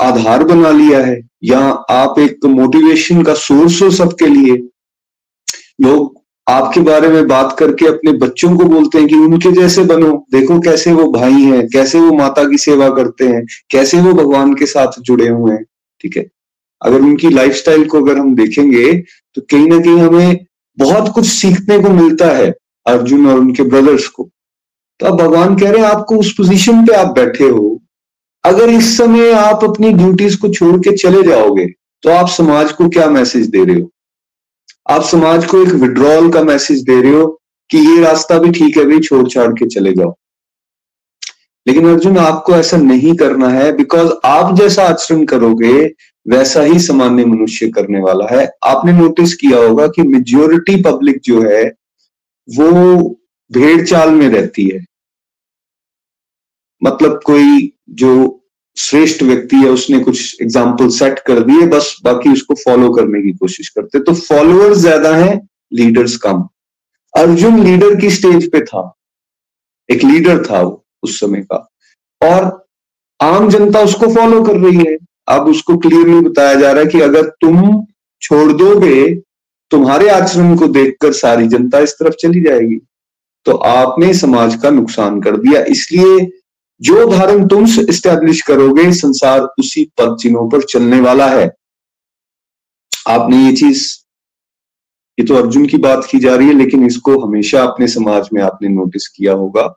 [0.00, 1.58] आधार बना लिया है। या
[1.90, 4.56] आप एक मोटिवेशन का सोर्स हो सबके लिए।
[5.80, 10.26] लोग आपके बारे में बात करके अपने बच्चों को बोलते हैं कि उनके जैसे बनो।
[10.32, 14.54] देखो कैसे वो भाई हैं, कैसे वो माता की सेवा करते हैं, कैसे वो भगवान
[14.54, 15.64] के साथ जुड़े हुए हैं।
[16.00, 16.26] ठीक है?
[16.82, 18.92] अगर उनकी लाइफस्टाइल को अगर हम देखेंगे
[19.36, 20.44] तो कहीं ना कहीं हमें
[20.78, 22.50] बहुत कुछ सीखने को मिलता है
[22.86, 24.28] अर्जुन और उनके ब्रदर्स को।
[25.00, 27.78] तो अब भगवान कह रहे हैं, आपको उस पोजीशन पे आप बैठे हो।
[28.44, 31.66] अगर इस समय आप अपनी ड्यूटीज़ को छोड़ के चले जाओगे
[32.04, 33.90] तो आप समाज को क्या मैसेज दे रहे हो?
[34.86, 37.26] आप समाज को एक विड्रॉल का मैसेज दे रहे हो
[37.70, 40.14] कि ये रास्ता भी ठीक है, भाई छोड़ छाड़ के चले जाओ।
[41.66, 45.88] लेकिन अर्जुन, आपको ऐसा नहीं करना है बिकॉज़ आप जैसा आचरण करोगे
[46.28, 51.42] वैसा ही सामान्य मनुष्य करने वाला है। आपने नोटिस किया होगा कि मेजोरिटी पब्लिक जो
[51.42, 51.64] है,
[52.48, 52.98] वो
[53.50, 54.84] भेड़ चाल में रहती है।
[56.82, 58.34] मतलब कोई जो
[58.76, 63.32] श्रेष्ठ व्यक्ति है, उसने कुछ एग्ज़ाम्पल सेट कर दिए, बस बाकी उसको फॉलो करने की
[63.32, 66.48] कोशिश करते। तो फॉलोअर्स ज़्यादा हैं लीडर्स कम।
[67.14, 68.82] अर्जुन लीडर की स्टेज पे था।
[69.88, 71.56] एक लीडर था वो, उस समय का।
[72.20, 72.66] और
[73.20, 74.96] आम जनता उसको फॉलो कर रही है।
[75.28, 77.86] अब उसको क्लियरली बताया जा रहा है कि अगर तुम
[78.22, 79.14] छोड़ दोगे,
[79.70, 82.78] तुम्हारे आचरण को देखकर सारी जनता इस तरफ़ चली जाएगी।
[83.44, 86.30] तो आपने समाज का नुकसान कर दिया। इसलिए
[86.80, 91.50] जो धारण तुम स्टैब्लिश करोगे, संसार उसी पद चिन्हों पर चलने वाला है।
[93.08, 93.84] आपने ये चीज़,
[95.18, 98.42] ये तो अर्जुन की बात की जा रही है, लेकिन इसको हमेशा अपने समाज में
[98.42, 99.74] आपने नोटिस किया होगा।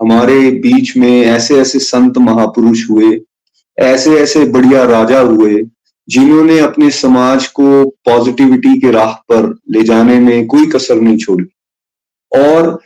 [0.00, 3.20] हमारे बीच में ऐसे ऐसे संत महापुरुष हुए
[3.78, 5.62] ऐसे ऐसे बढ़िया राजा हुए,
[6.08, 11.44] जिन्होंने अपने समाज को पॉजिटिविटी के राह पर ले जाने में कोई कसर नहीं छोड़ी।
[12.32, 12.78] और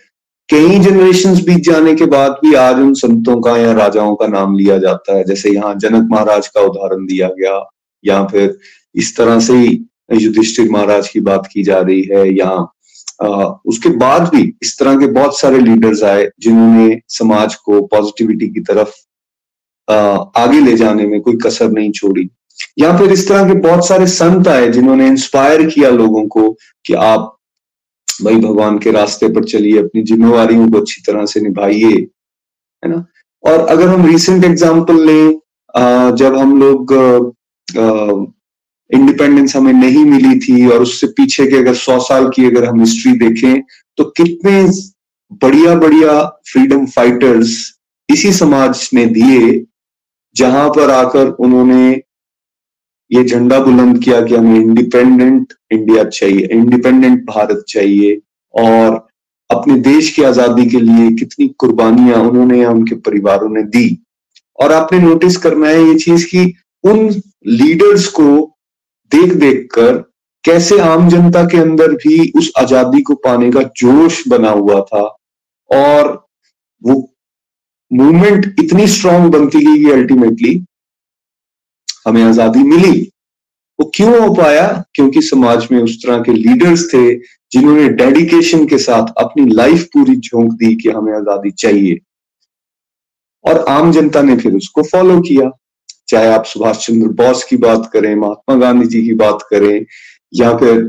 [0.48, 4.56] कई जनरेशन बीत जाने के बाद भी आज उन संतों का या राजाओं का नाम
[4.56, 7.58] लिया जाता है। जैसे यहाँ जनक महाराज का उदाहरण दिया गया,
[8.04, 8.56] या फिर
[8.94, 9.78] इस तरह से ही
[10.12, 12.50] युधिष्ठिर महाराज की बात की जा रही है, या
[13.66, 18.60] उसके बाद भी इस तरह के बहुत सारे लीडर्स आए, जिन्होंने समाज को पॉजिटिविटी की
[18.62, 18.92] तरफ़
[19.88, 22.28] आगे ले जाने में कोई कसर नहीं छोड़ी।
[22.78, 26.50] या फिर इस तरह के बहुत सारे संत आए जिन्होंने इंस्पायर किया लोगों को
[26.86, 27.36] कि आप
[28.18, 31.92] भाई भगवान के रास्ते पर चलिए, अपनी जिम्मेवारियों को अच्छी तरह से निभाइए,
[32.82, 33.04] है ना?
[33.44, 35.38] और अगर हम रिसेंट एग्ज़ाम्पल लें
[36.16, 36.92] जब हम लोग
[38.90, 42.80] इंडिपेंडेंस हमें नहीं मिली थी और उससे पीछे के अगर सौ साल की अगर हम
[42.80, 43.62] हिस्ट्री देखें
[43.98, 44.62] तो कितने
[45.42, 47.54] बढ़िया बढ़िया फ्रीडम फाइटर्स
[48.08, 49.52] इसी समाज ने दिए
[50.36, 52.02] जहाँ पर आकर उन्होंने
[53.10, 58.20] ये झंडा बुलंद किया कि हमें इंडिपेंडेंट इंडिया चाहिए इंडिपेंडेंट भारत चाहिए
[58.54, 59.06] और
[59.50, 63.98] अपने देश की आज़ादी के लिए कितनी कुर्बानियाँ उन्होंने या उनके परिवारों ने दी।
[64.58, 67.08] और आपने नोटिस करना है ये चीज़ कि उन
[67.46, 68.56] लीडर्स को
[69.12, 69.96] देख देख कर
[70.44, 75.02] कैसे आम जनता के अंदर भी उस आज़ादी को पाने का जोश बना हुआ था
[75.70, 76.08] और
[76.82, 77.11] वो
[77.92, 80.54] मूवमेंट इतनी स्ट्रांग बनती गई कि अल्टीमेटली
[82.06, 83.00] हमें आज़ादी मिली।
[83.78, 84.66] वो क्यों हो पाया?
[84.94, 87.14] क्योंकि समाज में उस तरह के लीडर्स थे
[87.52, 91.98] जिन्होंने डेडिकेशन के साथ अपनी लाइफ पूरी झोंक दी कि हमें आज़ादी चाहिए।
[93.44, 95.50] और आम जनता ने फिर उसको फॉलो किया।
[96.08, 99.84] चाहे आप सुभाष चंद्र बोस की बात करें, महात्मा गांधी जी की बात करें,
[100.34, 100.82] या फिर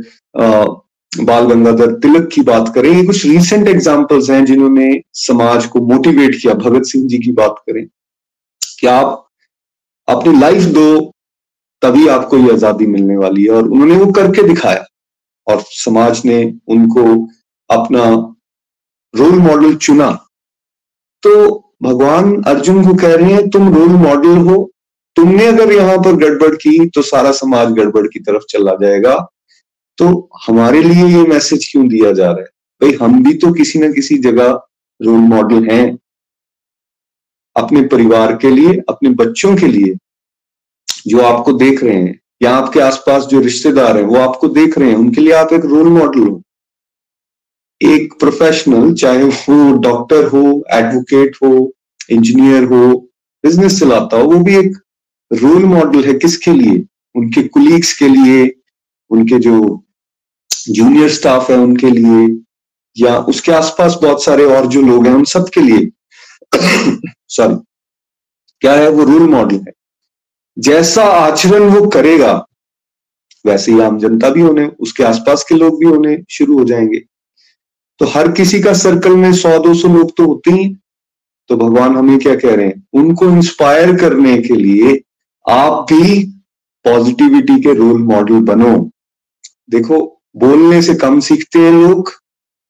[1.14, 6.36] बाल गंगाधर तिलक की बात करें, ये कुछ रीसेंट एग्जाम्पल्स हैं जिन्होंने समाज को मोटिवेट
[6.42, 7.86] किया। भगत सिंह जी की बात करें,
[8.80, 9.28] कि आप
[10.08, 11.12] अपनी लाइफ दो,
[11.82, 14.86] तभी आपको ये आज़ादी मिलने वाली है। और उन्होंने वो करके दिखाया।
[15.48, 17.04] और समाज ने उनको
[17.70, 18.06] अपना
[19.14, 20.10] रोल मॉडल चुना।
[21.24, 21.32] तो
[21.84, 24.70] भगवान अर्जुन को कह रहे हैं, तुम रोल मॉडल हो।
[25.16, 29.16] तुमने अगर यहाँ पर गड़बड़ की तो सारा समाज गड़बड़ की तरफ़ चला जाएगा।
[29.98, 32.46] तो हमारे लिए ये मैसेज क्यों दिया जा रहा है?
[32.82, 34.62] भाई, हम भी तो किसी ना किसी जगह
[35.02, 36.00] रोल मॉडल हैं।
[37.56, 39.96] अपने परिवार के लिए, अपने बच्चों के लिए
[41.08, 44.90] जो आपको देख रहे हैं, या आपके आसपास जो रिश्तेदार हैं, वो आपको देख रहे
[44.90, 46.42] हैं, उनके लिए आप एक रोल मॉडल हो।
[47.82, 51.74] एक प्रोफेशनल चाहे वो डॉक्टर हो एडवोकेट हो
[52.10, 53.10] इंजीनियर हो
[53.44, 54.78] बिज़नेस चलाता हो, वो भी एक
[55.34, 56.86] रोल मॉडल है किसके लिए?
[57.16, 58.56] उनके कुलीग्स के लिए,
[59.10, 59.83] उनके जो
[60.70, 62.44] जूनियर स्टाफ है उनके लिए,
[62.98, 65.90] या उसके आसपास बहुत सारे और जो लोग हैं उन सब के लिए।
[67.28, 67.56] सॉरी
[68.62, 69.74] क्या है वो रोल मॉडल है।
[70.60, 72.48] जैसा आचरण वो करेगा,
[73.46, 77.00] वैसे ही आम जनता भी होने, उसके आसपास के लोग भी होने शुरू हो जाएँगे।
[78.00, 80.76] तो हर किसी का सर्कल में सौ, दो सौ लोग तो होते ही।
[81.50, 82.88] तो भगवान हमें क्या कह रहे हैं?
[82.94, 85.02] उनको इंस्पायर करने के लिए
[85.50, 86.26] आप भी
[86.86, 88.92] पॉजिटिविटी के रोल मॉडल बनो।
[89.70, 92.12] देखो बोलने से कम सीखते हैं लोग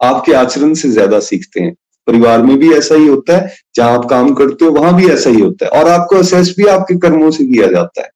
[0.01, 1.73] आपके आचरण से ज़्यादा सीखते हैं।
[2.07, 5.29] परिवार में भी ऐसा ही होता है जहाँ आप काम करते हो वहाँ भी ऐसा
[5.29, 8.09] ही होता है। और आपको असेस भी आपके कर्मों से किया जाता है।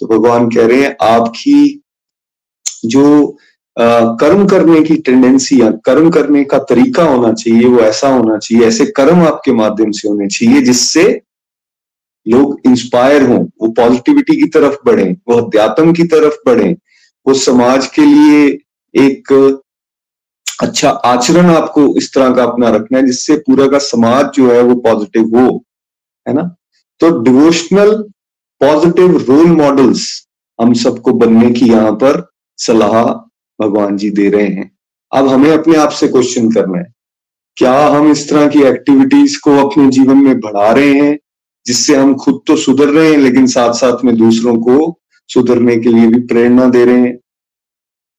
[0.00, 1.80] तो भगवान कह रहे हैं आपकी
[2.86, 3.36] जो
[3.76, 8.38] आ, कर्म करने की टेंडेंसी या कर्म करने का तरीका होना चाहिए वो ऐसा होना
[8.38, 11.04] चाहिए ऐसे कर्म आपके माध्यम से होने चाहिए जिससे
[12.26, 16.74] लोग इंस्पायर हों वो पॉजिटिविटी की तरफ़ बढ़े वो अध्यात्म की तरफ़ बढ़े
[17.28, 18.46] वो समाज के लिए
[18.94, 19.32] एक
[20.62, 24.62] अच्छा आचरण आपको इस तरह का अपना रखना है, जिससे पूरा का समाज जो है
[24.62, 25.64] वो पॉजिटिव हो,
[26.26, 26.42] है ना?
[27.00, 27.92] तो डिवोशनल
[28.60, 30.06] पॉजिटिव रोल मॉडल्स
[30.58, 32.26] हम सबको बनने की यहाँ पर
[32.58, 33.04] सलाह
[33.58, 34.70] भगवान जी दे रहे हैं।
[35.12, 36.92] अब हमें अपने आप से क्वेश्चन करना है।
[37.56, 41.18] क्या हम इस तरह की एक्टिविटीज़ को अपने जीवन में बढ़ा रहे हैं,
[41.66, 45.88] जिससे हम खुद तो सुधर रहे हैं, लेकिन साथ साथ में दूसरों को सुधरने के
[45.88, 47.18] लिए भी प्रेरणा दे रहे हैं।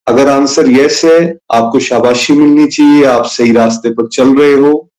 [0.08, 4.90] अगर आंसर यस है, आपको शाबाशी मिलनी चाहिए, आप सही रास्ते पर चल रहे हो।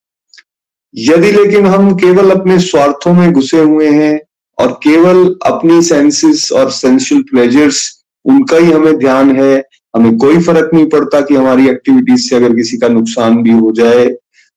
[0.95, 4.21] यदि लेकिन हम केवल अपने स्वार्थों में घुसे हुए हैं
[4.59, 9.65] और केवल अपनी सेंसेस और सेंशुअल प्लेजर्स उनका ही हमें ध्यान है,
[9.97, 13.73] हमें कोई फ़र्क नहीं पड़ता कि हमारी एक्टिविटीज़ से अगर किसी का नुकसान भी हो
[13.73, 14.07] जाए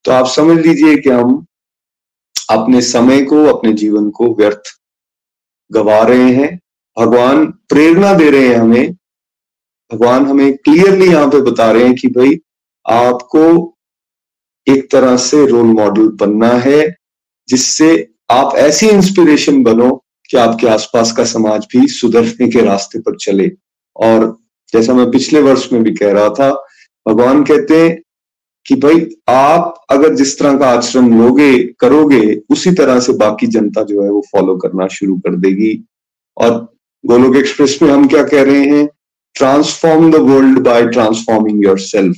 [0.04, 1.44] तो आप समझ लीजिए कि हम
[2.50, 4.62] अपने समय को, अपने जीवन को व्यर्थ
[5.70, 6.60] गवा रहे हैं।
[6.98, 8.92] भगवान प्रेरणा दे रहे हैं हमें।
[9.92, 12.40] भगवान हमें क्लियरली यहाँ पे बता रहे हैं कि भाई,
[12.88, 13.74] आपको
[14.68, 16.96] एक तरह से रोल मॉडल बनना है,
[17.48, 23.16] जिससे आप ऐसी इंस्पिरेशन बनो कि आपके आसपास का समाज भी सुधरने के रास्ते पर
[23.16, 23.52] चले।
[23.96, 24.38] और
[24.72, 26.66] जैसा मैं पिछले वर्ष में भी कह रहा था,
[27.08, 28.02] भगवान कहते हैं
[28.66, 33.82] कि भाई, आप अगर जिस तरह का आचरण लोगे, करोगे, उसी तरह से बाकी जनता
[33.82, 35.84] जो है वो फॉलो करना शुरू कर देगी।
[36.36, 36.73] और
[37.04, 38.86] गोलोक एक्सप्रेस में हम क्या कह रहे हैं?
[39.34, 42.16] Transform the world by transforming yourself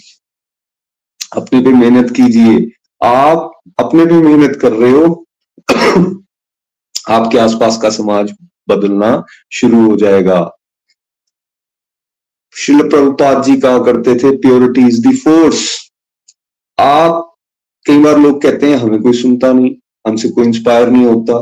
[1.37, 2.71] अपने पे मेहनत कीजिए।
[3.07, 5.25] आप अपने पे मेहनत कर रहे हो।
[7.09, 8.33] आपके आसपास का समाज
[8.69, 10.39] बदलना शुरू हो जाएगा।
[12.57, 15.91] शिल प्रभुपाद जी कहा करते थे प्योरिटी इज़ द फोर्स
[16.79, 17.35] आप
[17.87, 19.75] कई बार लोग कहते हैं, हमें कोई सुनता नहीं,
[20.07, 21.39] हमसे कोई इंस्पायर नहीं होता।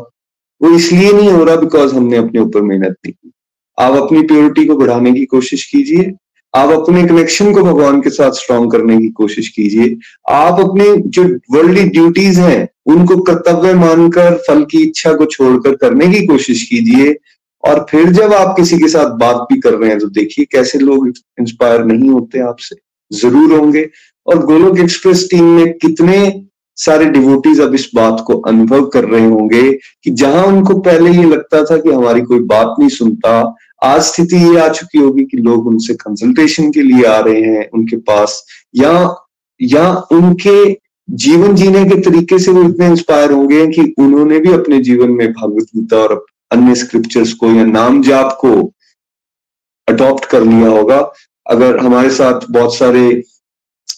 [0.61, 3.34] वो इसलिए नहीं हो रहा बिकॉज़ हमने अपने ऊपर मेहनत नहीं की।
[3.79, 6.13] आप अपनी प्योरिटी को बढ़ाने की कोशिश कीजिए।
[6.55, 9.97] आप अपने कनेक्शन को भगवान के साथ स्ट्रॉन्ग करने की कोशिश कीजिए।
[10.31, 16.09] आप अपने जो वर्ल्डली ड्यूटीज़ हैं, उनको कर्तव्य मानकर, फल की इच्छा को छोड़कर करने
[16.09, 17.17] की कोशिश कीजिए।
[17.65, 20.79] और फिर जब आप किसी के साथ बात भी कर रहे हैं तो देखिए कैसे
[20.79, 21.07] लोग
[21.41, 22.77] इंस्पायर नहीं होते आपसे।
[23.11, 23.89] ज़रूर होंगे।
[24.27, 26.19] और गोलोक एक्सप्रेस टीम में कितने
[26.79, 31.25] सारे डिवोटीज अब इस बात को अनुभव कर रहे होंगे कि जहाँ उनको पहले ये
[31.25, 33.43] लगता था कि हमारी कोई बात नहीं सुनता
[33.85, 37.69] आज स्थिति ये आ चुकी होगी कि लोग उनसे कंसल्टेशन के लिए आ रहे हैं,
[37.71, 38.43] उनके पास,
[38.75, 39.15] या
[39.61, 40.73] या उनके
[41.09, 45.33] जीवन जीने के तरीके से वो इतने इंस्पायर होंगे कि उन्होंने भी अपने जीवन में
[45.33, 48.51] भागवत गीता और अन्य स्क्रिप्चर्स को या नाम जाप को
[49.89, 50.99] अडॉप्ट कर लिया होगा।
[51.47, 53.23] अगर हमारे साथ बहुत सारे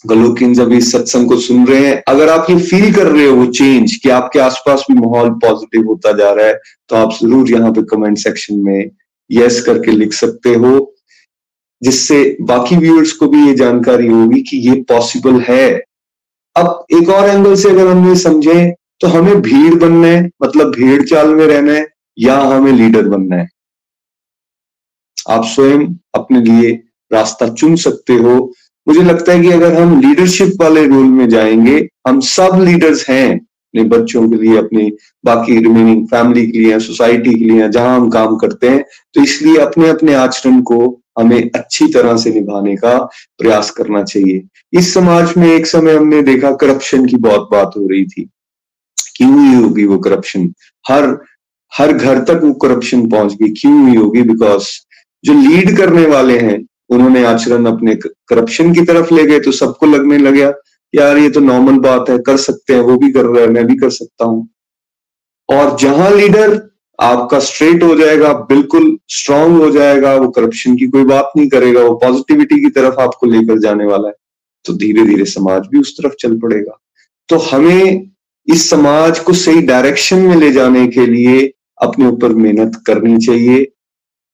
[0.07, 3.47] गलोकिन अभी सत्संग को सुन रहे हैं, अगर आप ये फील कर रहे हो वो
[3.53, 7.73] चेंज कि आपके आसपास भी माहौल पॉजिटिव होता जा रहा है तो आप ज़रूर यहाँ
[7.73, 8.91] पे कमेंट सेक्शन में
[9.31, 10.93] यस करके लिख सकते हो।
[11.83, 15.71] जिससे बाकी व्यूअर्स को भी ये जानकारी होगी कि ये पॉसिबल है।
[16.57, 20.71] अब एक और एंगल से अगर हम ये समझे तो हमें भीड़ बनना है मतलब
[20.71, 21.87] भीड़ चाल में रहना है,
[22.19, 23.49] या हमें लीडर बनना है।
[25.31, 26.71] आप स्वयं अपने लिए
[27.13, 28.53] रास्ता चुन सकते हो।
[28.89, 33.46] मुझे लगता है कि अगर हम लीडरशिप वाले रोल में जाएँगे, हम सब लीडर्स हैं।
[33.77, 34.91] अपने बच्चों के लिए, अपनी
[35.25, 38.85] बाकी रिमेनिंग फैमिली के लिए सोसाइटी के लिए, जहाँ हम काम करते हैं
[39.15, 40.79] तो इसलिए अपने अपने आचरण को
[41.19, 42.97] हमें अच्छी तरह से निभाने का
[43.39, 47.87] प्रयास करना चाहिए। इस समाज में एक समय हमने देखा करप्शन की बहुत बात हो
[47.89, 48.29] रही थी।
[49.17, 50.53] क्यों हुई होगी वो करप्शन
[50.85, 51.17] हर
[51.73, 54.23] हर घर तक वो करप्शन पहुँच गई। क्यों हुई होगी?
[54.23, 54.67] बिकॉज़
[55.25, 56.59] जो लीड करने वाले हैं,
[56.91, 57.95] उन्होंने आचरण अपने
[58.29, 60.53] करप्शन की तरफ़ ले गए तो सबको लगने लगा
[60.97, 63.67] यार, ये तो नॉर्मल बात है, कर सकते हैं, वो भी कर रहा है, मैं
[63.67, 64.49] भी कर सकता हूँ।
[65.49, 66.61] और जहाँ लीडर
[66.99, 71.83] आपका स्ट्रेट हो जाएगा, बिल्कुल स्ट्रांग हो जाएगा, वो करप्शन की कोई बात नहीं करेगा,
[71.83, 74.15] वो पॉजिटिविटी की तरफ़ आपको लेकर जाने वाला है
[74.65, 76.79] तो धीरे धीरे समाज भी उस तरफ़ चल पड़ेगा।
[77.29, 78.11] तो हमें
[78.49, 83.67] इस समाज को सही डायरेक्शन में ले जाने के लिए अपने ऊपर मेहनत करनी चाहिए।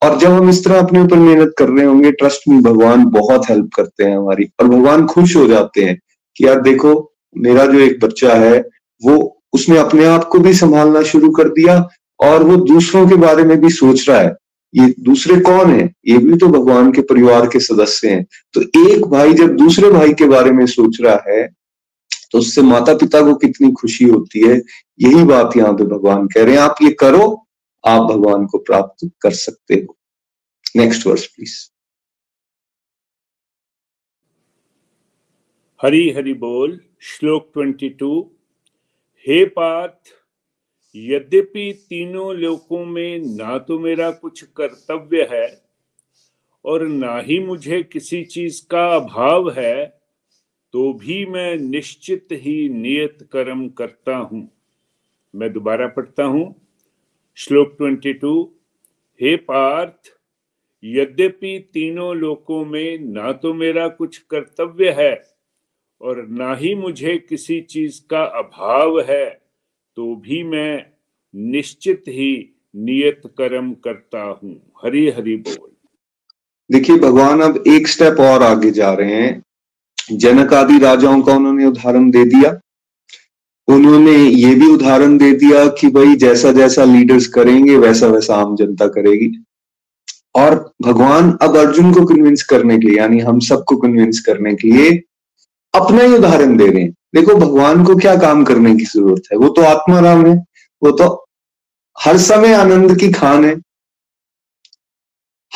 [0.03, 3.51] और जब हम इस तरह अपने ऊपर मेहनत कर रहे होंगे ट्रस्ट में भगवान बहुत
[3.51, 5.99] हेल्प करते हैं हमारी, और भगवान खुश हो जाते हैं।
[6.37, 8.59] कि यार देखो, मेरा जो एक बच्चा है,
[9.03, 9.17] वो
[9.53, 11.77] उसने अपने आप को भी संभालना शुरू कर दिया
[12.21, 14.37] और वो दूसरों के बारे में भी सोच रहा है।
[14.75, 15.85] ये दूसरे कौन है?
[16.07, 20.13] ये भी तो भगवान के परिवार के सदस्य हैं। तो एक भाई जब दूसरे भाई
[20.13, 21.49] के बारे में सोच रहा है
[22.33, 24.55] तो उससे माता पिता को कितनी खुशी होती है।
[25.01, 27.47] यही बात यहाँ पे भगवान कह रहे हैं। आप ये करो,
[27.85, 29.97] आप भगवान को प्राप्त कर सकते हो।
[30.77, 31.72] Next verse please
[35.83, 38.09] Hari Hari बोल, श्लोक ट्वेंटी टू।
[39.27, 40.11] हे पार्थ,
[40.97, 45.49] यद्यपि तीनों लोकों में ना तो मेरा कुछ कर्तव्य है
[46.65, 49.85] और ना ही मुझे किसी चीज़ का अभाव है
[50.75, 54.49] तो भी मैं निश्चित ही नियत कर्म करता हूँ।
[55.35, 56.45] मैं दोबारा पढ़ता हूँ।
[57.37, 58.55] श्लोक ट्वेंटी टू।
[59.21, 60.15] हे पार्थ,
[60.83, 65.32] यद्यपि तीनों लोकों में ना तो मेरा कुछ कर्तव्य है
[66.03, 69.43] और ना ही मुझे किसी चीज़ का अभाव है
[69.97, 70.87] तो भी मैं
[71.37, 75.69] निश्चित ही नियत कर्म करता हूँ। हरि हरि बोल।
[76.73, 79.43] देखिए, भगवान अब एक स्टेप और आगे जा रहे हैं।
[80.13, 82.61] जनक आदि राजाओं का उन्होंने उदाहरण दे दिया।
[83.69, 88.57] उन्होंने ये भी उदाहरण दे दिया कि भाई, जैसा जैसा लीडर्स करेंगे, वैसा वैसा आम
[88.57, 89.45] जनता करेगी।
[90.35, 94.69] और भगवान अब अर्जुन को कन्विंस करने के लिए, यानी हम सबको कन्विंस करने के
[94.69, 95.03] लिए
[95.75, 99.39] अपना ही उदाहरण दे रहे हैं। देखो, भगवान को क्या काम करने की ज़रूरत है?
[99.39, 100.45] वो तो आत्माराम है।
[100.83, 101.27] वो तो
[102.01, 103.57] हर समय आनंद की खान है।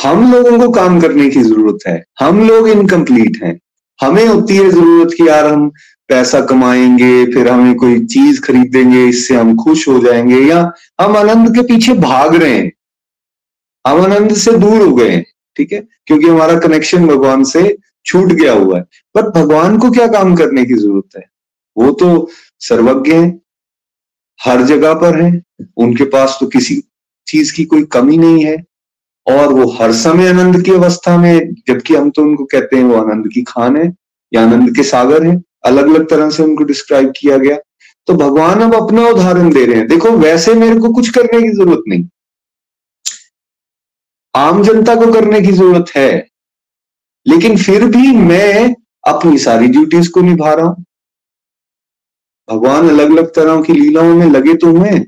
[0.02, 3.60] हम लोगों को काम करने की ज़रूरत है। हम लोग इनकम्प्लीट हैं।
[4.00, 5.68] हमें होती है ज़रूरत कि यार हम
[6.08, 11.54] पैसा कमाएँगे, फिर हमें कोई चीज़ खरीदेंगे, इससे हम खुश हो जाएँगे या हम आनंद
[11.54, 12.72] के पीछे भाग रहे हैं।
[13.86, 15.24] हम आनंद से दूर हो गए हैं,
[15.56, 15.88] ठीक है?
[16.06, 17.76] क्योंकि हमारा कनेक्शन भगवान से
[18.07, 18.82] छूट गया हुआ है।
[19.14, 21.24] पर भगवान को क्या काम करने की ज़रूरत है?
[21.76, 22.28] वो तो
[22.61, 23.28] सर्वज्ञ है,
[24.40, 25.42] हर जगह पर है,
[25.76, 26.82] उनके पास तो किसी
[27.26, 28.57] चीज़ की कोई कमी नहीं है,
[29.26, 32.96] और वो हर समय आनंद की अवस्था में जबकि हम तो उनको कहते हैं वो
[32.96, 33.92] आनंद की खान है,
[34.32, 37.57] या आनंद के सागर है अलग अलग तरह से उनको डिस्क्राइब किया गया।
[38.09, 41.48] तो भगवान अब अपना उदाहरण दे रहे हैं। देखो, वैसे मेरे को कुछ करने की
[41.48, 42.07] ज़रूरत नहीं।
[44.34, 46.28] आम जनता को करने की ज़रूरत है।
[47.26, 48.74] लेकिन फिर भी मैं
[49.08, 50.84] अपनी सारी ड्यूटीज़ को निभा रहा हूँ।
[52.48, 54.98] भगवान अलग अलग तरह की लीलाओं में लगे तो हुए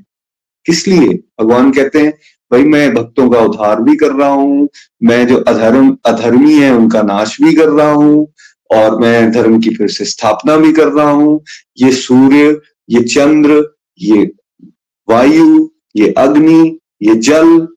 [0.65, 1.07] किस लिए?
[1.41, 2.11] भगवान कहते हैं,
[2.51, 4.67] भाई, मैं भक्तों का उद्धार भी कर रहा हूँ,
[5.03, 8.27] मैं जो अधर्म, अधर्मी है, उनका नाश भी कर रहा हूँ,
[8.69, 11.39] और मैं धर्म की फिर से स्थापना भी कर रहा हूँ।
[11.77, 12.59] ये सूर्य,
[12.89, 13.63] ये चंद्र,
[13.99, 14.31] ये
[15.07, 17.67] वायु, ये अग्नि, ये जल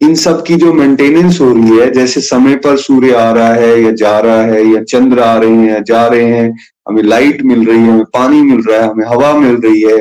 [0.00, 3.82] इन सब की जो मेंटेनेंस हो रही है, जैसे समय पर सूर्य आ रहा है
[3.82, 6.56] या जा रहा है या चंद्र आ रहे हैं या जा रहे हैं,
[6.88, 9.98] हमें लाइट मिल रही है, हमें पानी मिल रहा है, हमें हवा मिल रही है,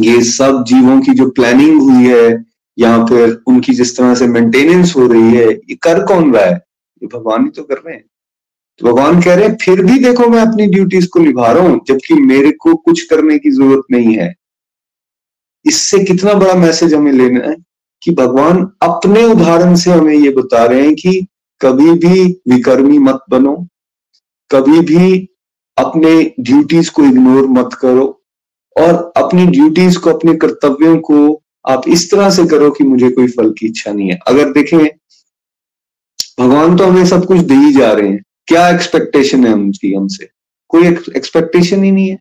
[0.00, 2.44] ये सब जीवों की जो प्लानिंग हुई है
[2.78, 6.54] या फिर उनकी जिस तरह से मेंटेनेंस हो रही है, ये कर कौन रहा है?
[7.02, 8.04] ये भगवान ही तो कर रहे हैं।
[8.80, 11.80] तो भगवान कह रहे हैं, फिर भी देखो मैं अपनी ड्यूटीज़ को निभा रहा हूँ,
[11.88, 14.34] जबकि मेरे को कुछ करने की ज़रूरत नहीं है।
[15.64, 17.65] इससे कितना बड़ा मैसेज हमें लेना है?
[18.06, 21.26] कि भगवान अपने उदाहरण से हमें ये बता रहे हैं कि
[21.60, 23.66] कभी भी विकर्मी मत बनो,
[24.50, 25.28] कभी भी
[25.78, 28.22] अपने ड्यूटीज़ को इग्नोर मत करो
[28.76, 33.26] और अपनी ड्यूटीज़ को, अपने कर्तव्यों को आप इस तरह से करो कि मुझे कोई
[33.26, 34.86] फल की इच्छा नहीं है। अगर देखें,
[36.40, 40.28] भगवान तो हमें सब कुछ दे ही जा रहे हैं। क्या एक्सपेक्टेशन है उनकी, हमसे?
[40.68, 42.18] कोई एक्सपेक्टेशन ही नहीं है।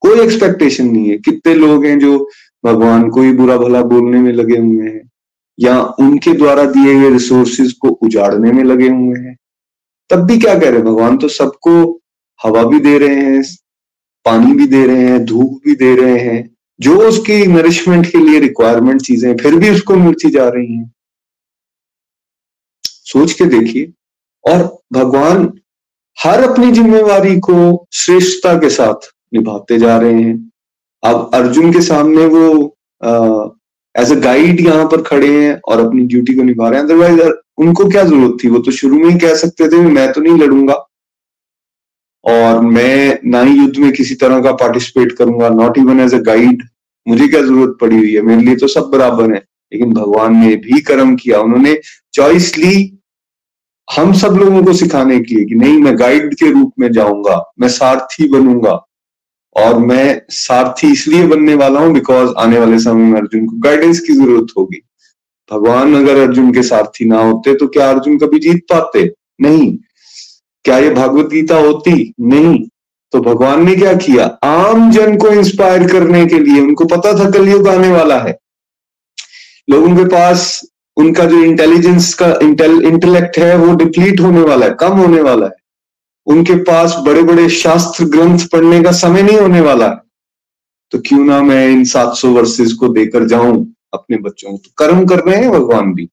[0.00, 2.30] कोई एक्सपेक्टेशन नहीं है। कितने लोग हैं जो
[2.64, 5.10] भगवान को ही बुरा भला बोलने में लगे हुए हैं,
[5.58, 9.36] या उनके द्वारा दिए हुए रिसोर्सिस को उजाड़ने में लगे हुए हैं।
[10.10, 10.84] तब भी क्या कह रहे हैं?
[10.84, 12.00] भगवान तो सबको
[12.42, 13.42] हवा भी दे रहे हैं,
[14.24, 16.50] पानी भी दे रहे हैं, धूप भी दे रहे हैं।
[16.80, 20.92] जो उसकी नरिशमेंट के लिए रिक्वायरमेंट चीज़ें फिर भी उसको मिलती जा रही हैं।
[22.84, 23.92] सोच के देखिए।
[24.44, 25.52] और भगवान
[26.24, 30.50] हर अपनी जिम्मेवारी को श्रेष्ठता के साथ निभाते जा रहे हैं।
[31.04, 32.46] अब अर्जुन के सामने वो
[33.94, 37.20] एज अ गाइड यहाँ पर खड़े हैं और अपनी ड्यूटी को निभा रहे हैं। अदरवाइज़
[37.58, 38.48] उनको क्या ज़रूरत थी?
[38.48, 40.74] वो तो शुरू में ही कह सकते थे, मैं तो नहीं लड़ूँगा।
[42.24, 46.18] और मैं ना ही युद्ध में किसी तरह का पार्टिसिपेट करूँगा not even as a
[46.26, 46.62] guide
[47.06, 48.22] मुझे क्या ज़रूरत पड़ी हुई है?
[48.22, 49.42] मेरे लिए तो सब बराबर है।
[49.72, 51.78] लेकिन भगवान ने भी कर्म किया। उन्होंने
[52.14, 52.90] चॉइस ली
[53.88, 57.36] हम सब लोगों को सिखाने के लिए कि नहीं, मैं गाइड के रूप में जाऊँगा,
[57.60, 58.74] मैं सारथी बनूँगा।
[59.56, 64.00] और मैं सारथी इसलिए बनने वाला हूँ बिकॉज़ आने वाले समय में अर्जुन को गाइडेंस
[64.00, 64.80] की ज़रूरत होगी।
[65.50, 69.04] भगवान अगर अर्जुन के सारथी ना होते तो क्या अर्जुन कभी जीत पाते?
[69.40, 69.76] नहीं।
[70.64, 72.12] क्या ये भागवत गीता होती?
[72.20, 72.58] नहीं।
[73.12, 74.24] तो भगवान ने क्या किया?
[74.44, 78.38] आम जन को इंस्पायर करने के लिए, उनको पता था कलयुग आने वाला है।
[79.70, 80.60] लोगों के पास
[80.96, 85.52] उनका जो इंटेलिजेंस का इंटेलेक्ट है, वो डिप्लीट होने वाला है, कम होने वाला है।
[86.26, 89.88] उनके पास बड़े बड़े शास्त्र ग्रंथ पढ़ने का समय नहीं होने वाला।
[90.90, 94.56] तो क्यों ना मैं इन 700 वर्सेस को देकर जाऊँ, अपने बच्चों को?
[94.56, 96.08] तो कर्म कर रहे हैं भगवान भी।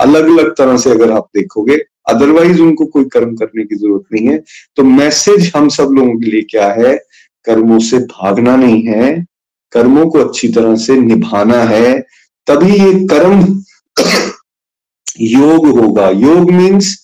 [0.00, 1.76] अलग अलग तरह से अगर आप देखोगे
[2.08, 4.44] अदरवाइज़ उनको कोई कर्म करने की ज़रूरत नहीं है।
[4.76, 6.96] तो मैसेज हम सब लोगों के लिए क्या है?
[7.44, 9.26] कर्मों से भागना नहीं है।
[9.72, 12.00] कर्मों को अच्छी तरह से निभाना है।
[12.46, 13.62] तभी ये कर्म
[15.20, 17.03] योग होगा। योग मीन्स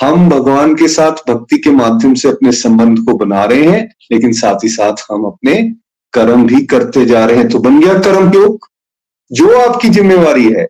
[0.00, 4.32] हम भगवान के साथ भक्ति के माध्यम से अपने संबंध को बना रहे हैं, लेकिन
[4.32, 5.74] साथ ही साथ हम अपने
[6.12, 8.66] कर्म भी करते जा रहे हैं। तो बन गया कर्म योग।
[9.32, 10.68] जो आपकी जिम्मेवारी है,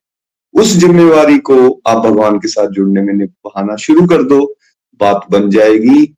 [0.55, 4.55] उस जिम्मेवारी को आप भगवान के साथ जुड़ने में निभाना शुरू कर दो।
[5.01, 6.15] बात बन जाएगी।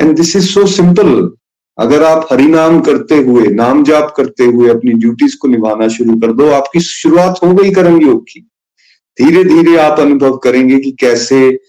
[0.00, 1.32] And this is so simple
[1.78, 6.16] अगर आप हरि नाम करते हुए, नाम जाप करते हुए अपनी ड्यूटीज़ को निभाना शुरू
[6.16, 8.50] कर दो, आपकी शुरुआत हो गई कर्म योग की।
[9.20, 11.60] धीरे धीरे आप अनुभव करेंगे कि कैसे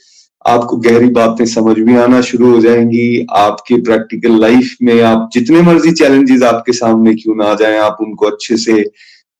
[0.45, 5.61] आपको गहरी बातें समझ में आना शुरू हो जाएँगी। आपके प्रैक्टिकल लाइफ में आप जितने
[5.61, 8.81] मर्ज़ी चैलेंजेस आपके सामने क्यों ना आ जाए, आप उनको अच्छे से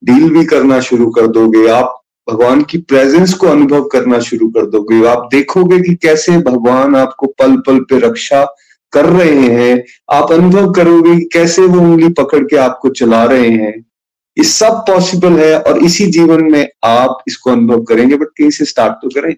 [0.04, 2.00] डील भी करना शुरू कर दोगे। आप
[2.30, 7.28] भगवान की प्रेजेंस को अनुभव करना शुरू कर दोगे। आप देखोगे कि कैसे भगवान आपको
[7.28, 8.44] पल पल पे रक्षा
[8.94, 13.50] कर रहे हैं। आप अनुभव करोगे कि कैसे वो उंगली पकड़ के आपको चला रहे
[13.50, 13.86] हैं।
[14.38, 18.66] ये सब पॉसिबल है और इसी जीवन में आप इसको अनुभव करेंगे बट कहीं से
[18.66, 19.36] स्टार्ट तो करें।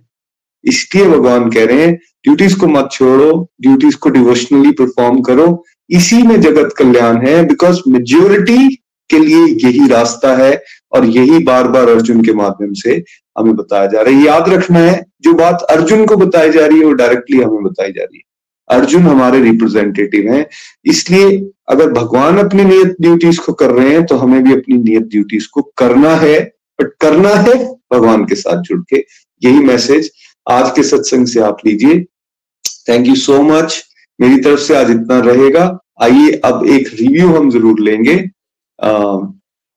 [0.65, 6.21] इसलिए भगवान कह रहे हैं ड्यूटीज़ को मत छोड़ो ड्यूटीज़ को डिवोशनली परफॉर्म करो। इसी
[6.23, 8.75] में जगत कल्याण है बिकॉज़ मेजोरिटी
[9.09, 10.61] के लिए यही रास्ता है
[10.91, 13.03] और यही बार बार अर्जुन के माध्यम से
[13.37, 16.79] हमें बताया जा रहा है। याद रखना है, जो बात अर्जुन को बताई जा रही
[16.79, 18.23] है, वो डायरेक्टली हमें बताई जा रही है।
[18.69, 20.45] अर्जुन हमारे रिप्रेजेंटेटिव हैं,
[20.85, 21.37] इसलिए
[21.69, 25.47] अगर भगवान अपनी नियत ड्यूटीज़ को कर रहे हैं तो हमें भी अपनी नियत ड्यूटीज़
[25.53, 26.39] को करना है
[26.79, 27.53] बट करना है
[27.93, 29.03] भगवान के साथ जुड़ के।
[29.43, 30.11] यही मैसेज
[30.47, 32.03] आज के सत्संग से आप लीजिए।
[32.89, 33.83] थैंक यू सो मच
[34.19, 35.63] मेरी तरफ़ से आज इतना रहेगा।
[36.01, 38.15] आइए, अब एक रिव्यू हम ज़रूर लेंगे।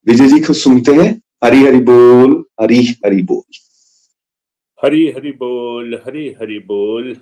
[0.07, 1.11] विजय जी को सुनते हैं।
[1.45, 3.57] हरी हरि बोल, हरी हरि बोल।
[4.81, 7.17] हरी हरि बोल, हरी हरि बोल।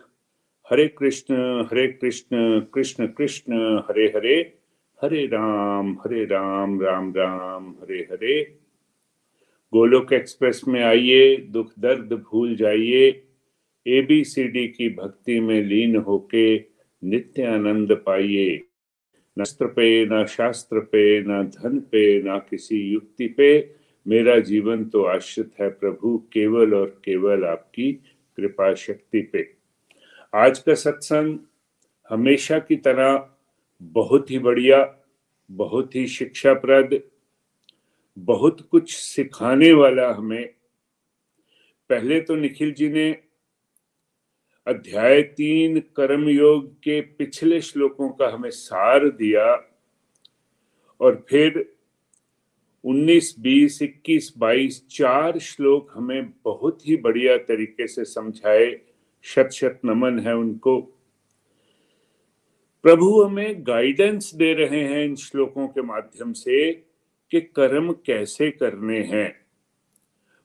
[0.71, 1.35] हरे कृष्ण
[1.71, 4.37] हरे कृष्ण कृष्ण कृष्ण, हरे हरे।
[5.03, 8.43] हरे राम हरे राम राम राम, हरे हरे।
[9.73, 13.23] गोलोक एक्सप्रेस में आइए। दुख दर्द भूल जाइए।
[13.87, 16.59] एबीसीडी की भक्ति में लीन होके
[17.05, 18.63] नित्य आनंद पाइए।
[19.39, 23.75] न अस्त्र पे, न शास्त्र पे, न धन पे, न किसी युक्ति पे।
[24.09, 27.93] मेरा जीवन तो आश्रित है प्रभु, केवल और केवल आपकी
[28.37, 29.55] कृपा शक्ति पे।
[30.35, 31.39] आज का सत्संग
[32.09, 33.31] हमेशा की तरह
[33.83, 34.99] बहुत ही बढ़िया,
[35.51, 37.03] बहुत ही शिक्षाप्रद,
[38.19, 40.49] बहुत कुछ सिखाने वाला हमें।
[41.91, 43.26] पहले तो निखिल जी ने
[44.67, 49.77] अध्याय तीन कर्म योग के पिछले श्लोकों का हमें सार दिया
[51.01, 51.73] और फिर
[52.85, 58.81] 19, 20, 21, 22 चार श्लोक हमें बहुत ही बढ़िया तरीके से समझाए।
[59.23, 60.81] शत शत नमन है उनको।
[62.83, 66.73] प्रभु हमें गाइडेंस दे रहे हैं इन श्लोकों के माध्यम से
[67.31, 69.41] कि कर्म कैसे करने हैं।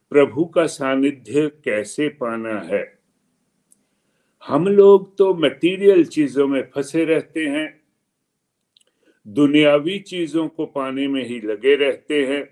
[0.10, 3.01] प्रभु का सानिध्य कैसे पाना है?
[4.44, 7.82] हम लोग तो मटेरियल चीज़ों में फंसे रहते हैं,
[9.26, 12.44] दुनियावी चीज़ों को पाने में ही लगे रहते हैं,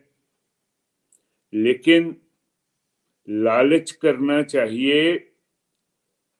[1.54, 2.16] लेकिन
[3.28, 5.18] लालच करना चाहिए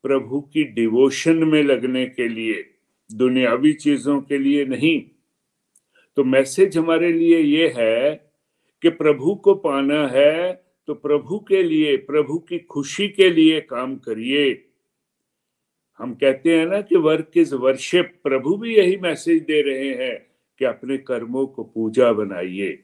[0.04, 2.64] प्रभु की डिवोशन में लगने के लिए,
[3.10, 5.02] दुनियावी चीज़ों के लिए नहीं।
[6.18, 8.12] तो मैसेज हमारे लिए ये है
[8.84, 10.54] कि प्रभु को पाना है
[10.88, 14.54] तो प्रभु के लिए, प्रभु की खुशी के लिए काम करिए।
[16.00, 20.28] हम कहते हैं ना कि वर्क इज़ वर्शिप प्रभु भी यही मैसेज दे रहे हैं
[20.60, 22.84] कि अपने कर्मों को पूजा बनाइए।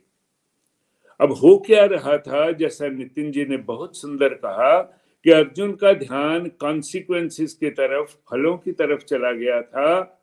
[1.22, 2.52] अब हो क्या रहा था?
[2.52, 4.82] जैसा नितिन जी ने बहुत सुंदर कहा
[5.24, 10.22] कि अर्जुन का ध्यान कॉन्सिक्वेंसेस की तरफ़, फलों की तरफ़ चला गया था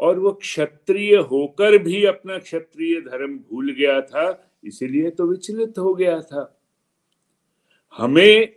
[0.00, 5.94] और वो क्षत्रिय होकर भी अपना क्षत्रिय धर्म भूल गया था, इसीलिए तो विचलित हो
[5.94, 6.60] गया था।
[7.96, 8.52] हमें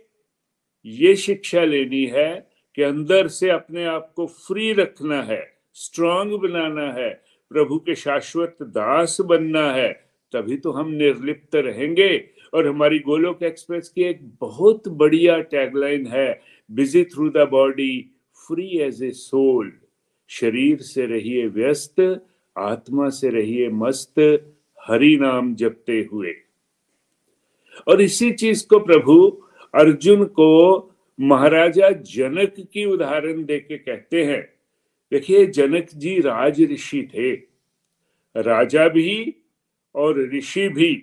[0.84, 6.92] ये शिक्षा लेनी है कि अंदर से अपने आप को फ्री रखना है स्ट्रांग बनाना
[6.92, 7.10] है,
[7.50, 9.92] प्रभु के शाश्वत दास बनना है,
[10.32, 16.40] तभी तो हम निर्लिप्त रहेंगे। और हमारी गोलोक एक्सप्रेस की एक बहुत बढ़िया टैगलाइन है
[16.70, 18.10] busy through the body
[18.48, 19.72] free as a soul
[20.28, 22.26] शरीर से रहिए व्यस्त,
[22.58, 24.14] आत्मा से रहिए मस्त,
[24.88, 26.32] हरि नाम जपते हुए।
[27.88, 29.28] और इसी चीज़ को प्रभु
[29.74, 30.91] अर्जुन को
[31.22, 34.42] महाराजा जनक की उदाहरण देके कहते हैं,
[35.12, 37.32] देखिए, जनक जी राज ऋषि थे।
[38.42, 39.34] राजा भी
[39.94, 40.94] और ऋषि भी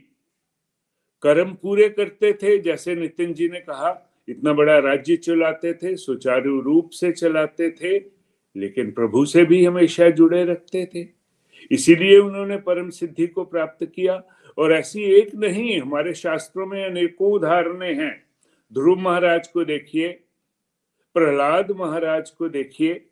[1.21, 6.61] कर्म पूरे करते थे, जैसे नितिन जी ने कहा। इतना बड़ा राज्य चलाते थे, सुचारू
[6.61, 8.03] रूप से चलाते थे,
[8.57, 11.07] लेकिन प्रभु से भी हमेशा जुड़े रखते थे।
[11.71, 14.23] इसीलिए उन्होंने परम सिद्धि को प्राप्त किया।
[14.57, 18.28] और ऐसी एक नहीं, हमारे शास्त्रों में अनेकों उदाहरणें हैं।
[18.73, 20.07] ध्रुव महाराज को देखिए,
[21.13, 23.05] प्रहलाद महाराज को देखिए।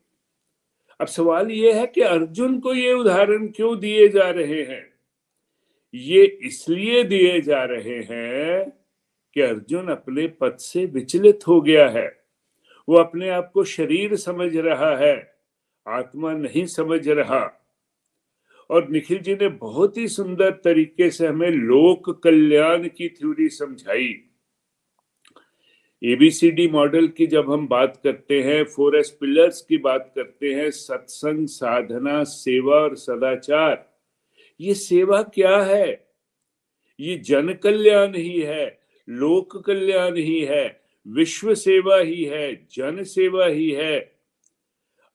[1.02, 4.94] अब सवाल यह है कि अर्जुन को ये उदाहरण क्यों दिए जा रहे हैं?
[5.94, 8.74] ये इसलिए दिए जा रहे हैं
[9.34, 12.24] कि अर्जुन अपने पद से विचलित हो गया है।
[12.90, 15.36] वो अपने आप को शरीर समझ रहा है,
[15.88, 17.64] आत्मा नहीं समझ रहा।
[18.70, 24.27] और निखिल जी ने बहुत ही सुंदर तरीके से हमें लोक कल्याण की थ्योरी समझाई।
[26.04, 30.72] एबीसीडी मॉडल की जब हम बात करते हैं फोर एस पिलर्स की बात करते हैं,
[30.72, 33.94] सत्संग, साधना, सेवा और सदाचार,
[34.60, 36.08] ये सेवा क्या है?
[37.00, 38.80] ये जन कल्याण ही है,
[39.10, 44.12] लोक कल्याण ही है, विश्व सेवा ही है, जन सेवा ही है।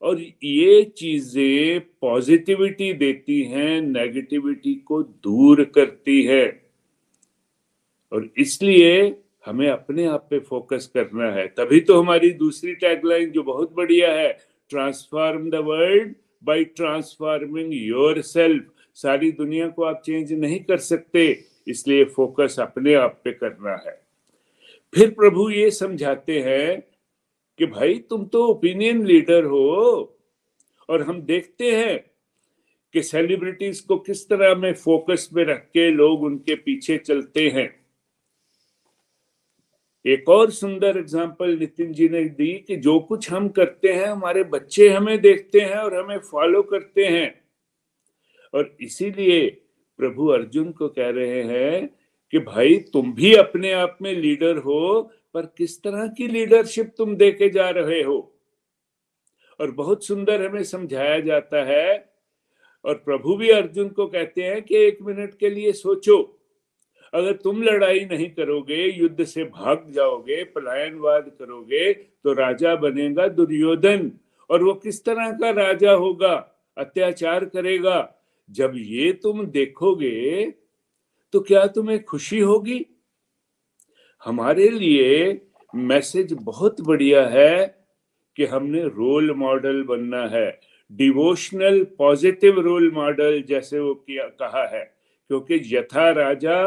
[0.02, 6.70] और ये चीज़ें पॉजिटिविटी देती हैं नेगेटिविटी को दूर करती है।
[8.12, 13.43] और इसलिए हमें अपने आप पे फोकस करना है। तभी तो हमारी दूसरी टैगलाइन जो
[13.43, 14.32] बहुत बढ़िया है
[14.70, 17.72] transform the world by transforming
[18.22, 23.76] yourself सारी दुनिया को आप चेंज नहीं कर सकते, इसलिए फोकस अपने आप पे करना
[23.86, 24.01] है।
[24.93, 26.80] फिर प्रभु ये समझाते हैं
[27.59, 30.18] कि भाई, तुम तो ओपिनियन लीडर हो,
[30.88, 31.99] और हम देखते हैं
[32.95, 37.68] कि सेलिब्रिटीज को किस तरह में फोकस में रख के लोग उनके पीछे चलते हैं।
[40.07, 44.44] एक और सुंदर एग्ज़ाम्पल नितिन जी ने दी कि जो कुछ हम करते हैं, हमारे
[44.44, 47.44] बच्चे हमें देखते हैं और हमें फॉलो करते हैं।
[48.55, 49.48] और इसीलिए
[49.98, 51.86] प्रभु अर्जुन को कह रहे हैं
[52.30, 57.16] कि भाई, तुम भी अपने आप में लीडर हो, पर किस तरह की लीडरशिप तुम
[57.16, 58.34] देके जा रहे हो?
[59.61, 62.12] और बहुत सुंदर हमें समझाया जाता है।
[62.84, 66.38] और प्रभु भी अर्जुन को कहते हैं कि एक मिनट के लिए सोचो।
[67.12, 74.10] अगर तुम लड़ाई नहीं करोगे, युद्ध से भाग जाओगे, पलायनवाद करोगे तो राजा बनेगा दुर्योधन।
[74.50, 76.34] और वो किस तरह का राजा होगा?
[76.76, 78.14] अत्याचार करेगा।
[78.48, 80.50] जब ये तुम देखोगे
[81.34, 82.84] तो क्या तुम्हें खुशी होगी?
[84.24, 85.40] हमारे लिए
[85.74, 87.86] मैसेज बहुत बढ़िया है
[88.36, 90.60] कि हमने रोल मॉडल बनना है।
[90.92, 94.84] डिवोशनल पॉजिटिव रोल मॉडल जैसे वो किया, कहा है।
[95.30, 96.58] क्योंकि यथा राजा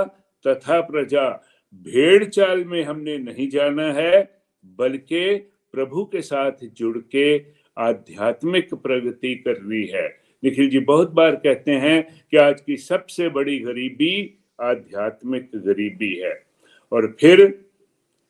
[0.48, 1.30] तथा प्रजा
[1.74, 5.36] भेड़ चाल में हमने नहीं जाना है, बल्कि
[5.74, 7.38] प्रभु के साथ जुड़ के
[7.78, 10.08] आध्यात्मिक प्रगति करनी है।
[10.44, 16.46] निखिल जी, बहुत बार कहते हैं कि आज की सबसे बड़ी गरीबी आध्यात्मिक गरीबी है।
[16.92, 17.42] और फिर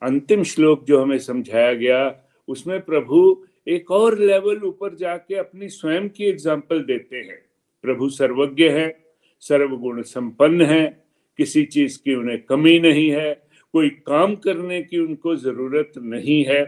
[0.01, 6.09] अंतिम श्लोक जो हमें समझाया गया, उसमें प्रभु एक और लेवल ऊपर जाके अपनी स्वयं
[6.09, 7.45] की एग्ज़ाम्पल देते हैं।
[7.81, 9.05] प्रभु सर्वज्ञ है,
[9.39, 11.04] सर्वगुण संपन्न है
[11.39, 13.33] किसी चीज़ की उन्हें कमी नहीं है,
[13.73, 16.65] कोई काम करने की उनको ज़रूरत नहीं है।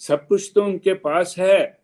[0.00, 1.78] सब कुछ तो उनके पास है।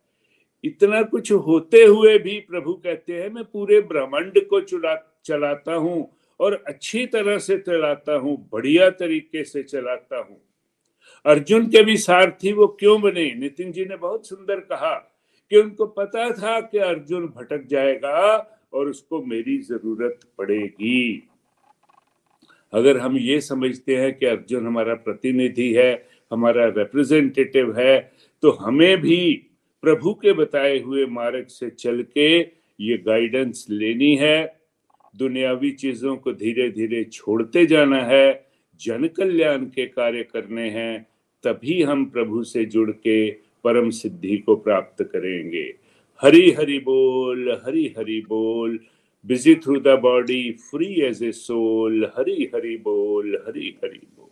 [0.64, 4.94] इतना कुछ होते हुए भी प्रभु कहते हैं, मैं पूरे ब्रह्मांड को चुला,
[5.24, 10.40] चलाता हूँ और अच्छी तरह से चलाता हूँ, बढ़िया तरीके से चलाता हूँ।
[11.24, 13.30] अर्जुन के भी सारथी वो क्यों बने?
[13.34, 14.94] नितिन जी ने बहुत सुंदर कहा
[15.52, 18.36] कि उनको पता था कि अर्जुन भटक जाएगा
[18.72, 21.28] और उसको मेरी ज़रूरत पड़ेगी।
[22.73, 27.99] अगर हम ये समझते हैं कि अर्जुन हमारा प्रतिनिधि है, हमारा रिप्रेजेंटेटिव है
[28.43, 29.19] तो हमें भी
[29.83, 32.39] प्रभु के बताए हुए मार्ग से चल के
[32.81, 34.57] ये गाइडेंस लेनी है।
[35.14, 38.47] दुनियावी चीज़ों को धीरे धीरे छोड़ते जाना है,
[38.81, 41.07] जन कल्याण के कार्य करने हैं,
[41.45, 43.31] तभी हम प्रभु से जुड़ के
[43.64, 45.64] परम सिद्धि को प्राप्त करेंगे।
[46.21, 48.79] हरि हरि बोल हरि हरि बोल
[49.27, 51.93] busy through the body, free as a soul.
[52.16, 54.31] Hari Hari Bol, Hari Hari Bol.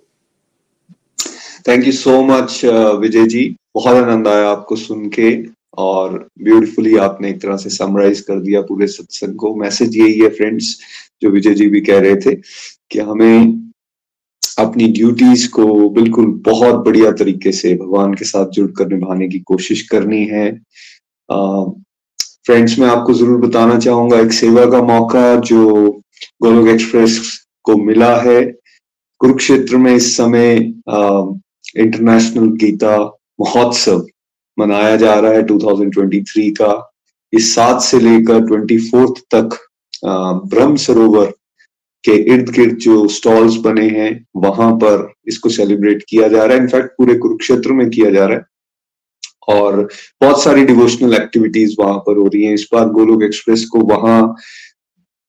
[1.68, 2.60] Thank you so much
[3.00, 3.42] Vijay ji
[3.74, 5.30] बहुत आनंद आया आपको सुन के
[5.78, 10.28] और ब्यूटीफुली आपने एक तरह से समराइज कर दिया पूरे सत्संग को मैसेज यही है
[10.36, 10.76] फ्रेंड्स
[11.22, 12.34] जो विजय जी भी कह रहे थे
[12.90, 13.64] कि हमें
[14.58, 19.82] अपनी ड्यूटीज़ को बिल्कुल बहुत बढ़िया तरीके से भगवान के साथ जुड़कर निभाने की कोशिश
[19.88, 20.46] करनी है
[22.46, 25.68] फ्रेंड्स मैं आपको ज़रूर बताना चाहूँगा, एक सेवा का मौका जो
[26.42, 27.20] गोलोक एक्सप्रेस
[27.64, 28.42] को मिला है।
[29.20, 30.54] कुरुक्षेत्र में इस समय
[31.76, 32.96] इंटरनेशनल गीता
[33.40, 34.06] महोत्सव
[34.58, 36.72] मनाया जा रहा है 2023 का।
[37.32, 39.58] इस सात से लेकर ट्वेंटी फोर्थ तक
[40.04, 41.32] ब्रह्म सरोवर
[42.04, 46.62] के इर्द गिर्द जो स्टॉल्स बने हैं, वहाँ पर इसको सेलिब्रेट किया जा रहा है।
[46.62, 48.44] इनफैक्ट पूरे कुरुक्षेत्र में किया जा रहा है।
[49.48, 49.76] और
[50.20, 54.34] बहुत सारी डिवोशनल एक्टिविटीज़ वहाँ पर हो रही हैं। इस बार गोलोक एक्सप्रेस को वहाँ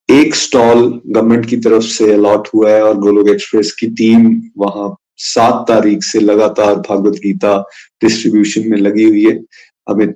[0.09, 4.95] एक स्टॉल गवर्नमेंट की तरफ़ से अलॉट हुआ है और गोलोक एक्सप्रेस की टीम वहाँ
[5.17, 7.57] सात तारीख से लगातार भागवत गीता
[8.01, 9.39] डिस्ट्रीब्यूशन में लगी हुई है।
[9.87, 10.07] हमें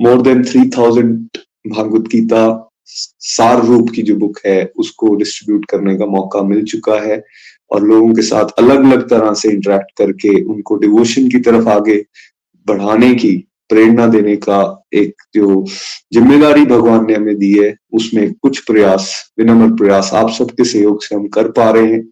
[0.00, 1.38] more than three thousand
[1.68, 7.00] Bhagavad Gita सार रूप की जो बुक है, उसको डिस्ट्रीब्यूट करने का मौका मिल चुका
[7.02, 7.22] है
[7.70, 11.96] और लोगों के साथ अलग अलग तरह से इंटरेक्ट करके उनको डिवोशन की तरफ़ आगे
[12.66, 13.34] बढ़ाने की
[13.70, 14.60] प्रेरणा देने का
[14.94, 15.64] एक जो
[16.14, 21.14] ज़िम्मेदारी भगवान ने हमें दी है, उसमें कुछ प्रयास, विनम्र प्रयास आप सबके सहयोग से
[21.14, 22.02] हम कर पा रहे हैं।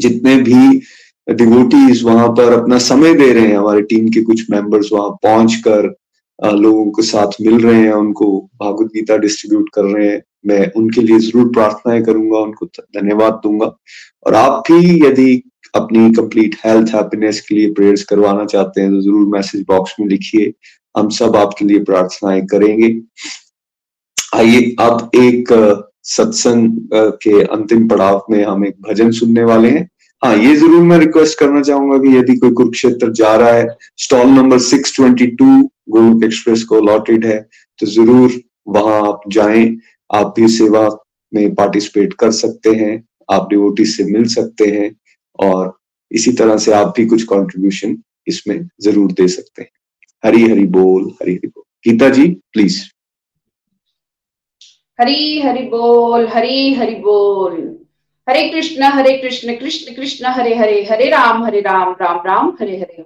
[0.00, 0.80] जितने भी
[1.26, 5.54] डिवोटीज वहाँ पर अपना समय दे रहे हैं, हमारी टीम के कुछ मेंबर्स वहाँ पहुँच
[5.68, 5.94] कर
[6.38, 8.26] लोगों के साथ मिल रहे हैं, उनको
[8.62, 13.66] भागवत गीता डिस्ट्रीब्यूट कर रहे हैं। मैं उनके लिए ज़रूर प्रार्थनाएँ करूँगा, उनको धन्यवाद दूँगा।
[14.26, 15.42] और आप भी यदि
[15.74, 20.06] अपनी कंप्लीट हेल्थ हैप्पीनेस के लिए प्रेयर्स करवाना चाहते हैं तो ज़रूर मैसेज बॉक्स में
[20.08, 20.52] लिखिए।
[20.94, 22.88] हम सब आपके लिए प्रार्थनाएँ करेंगे।
[24.34, 25.52] आइए, अब एक
[26.06, 26.78] सत्संग
[27.22, 29.88] के अंतिम पड़ाव में हम एक भजन सुनने वाले हैं।
[30.22, 33.66] हाँ ये ज़रूर मैं रिक्वेस्ट करना चाहूँगा कि यदि कोई कुरुक्षेत्र जा रहा है
[33.98, 37.40] स्टॉल नंबर 622 गुरु एक्सप्रेस को अलॉटेड है
[37.78, 39.76] तो ज़रूर वहाँ आप जाएँ।
[40.10, 40.88] आप भी सेवा
[41.32, 43.02] में पार्टिसिपेट कर सकते हैं,
[43.32, 44.90] आप डिवोटी से मिल सकते हैं।
[45.38, 45.78] और
[46.12, 49.70] इसी तरह से आप भी कुछ कंट्रीब्यूशन इसमें ज़रूर दे सकते हैं।
[50.24, 52.82] हरी हरी बोल, हरी हरी बोल। गीता जी प्लीज़
[55.00, 57.78] हरी हरि बोल, हरी हरि बोल।
[58.28, 62.76] Hare Krishna Hare Krishna Krishna Krishna, Hare Hare Hare Ram Hare Ram Ram Ram, Hare
[62.76, 63.02] Hare.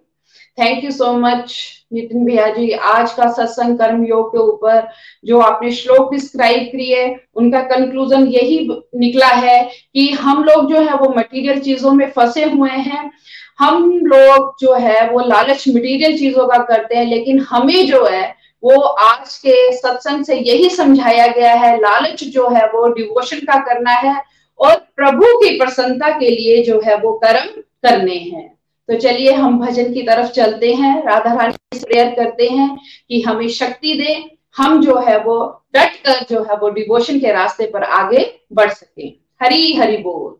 [0.58, 4.88] Thank you so much Nitin भैया जी, आज का सत्संग कर्म योग के ऊपर
[5.24, 7.04] जो आपने श्लोक डिस्क्राइब किए,
[7.36, 8.58] उनका कंक्लूजन यही
[8.96, 9.62] निकला है
[9.94, 13.10] कि हम लोग जो है वो मटेरियल चीज़ों में फंसे हुए हैं।
[13.58, 18.34] हम लोग जो है वो लालच मटेरियल चीज़ों का करते हैं, लेकिन हमें जो है
[18.62, 23.58] वो आज के सत्संग से यही समझाया गया है, लालच जो है वो डिवोशन का
[23.64, 24.20] करना है
[24.60, 28.55] और प्रभु की प्रसन्नता के लिए जो है वो कर्म करने हैं।
[28.88, 32.76] तो चलिए हम भजन की तरफ़ चलते हैं। राधा रानी प्रेयर करते हैं
[33.08, 37.32] कि हमें शक्ति दे, हम जो है वो डट कर जो है वो डिवोशन के
[37.32, 39.08] रास्ते पर आगे बढ़ सके।
[39.42, 40.36] हरी, हरि बोल।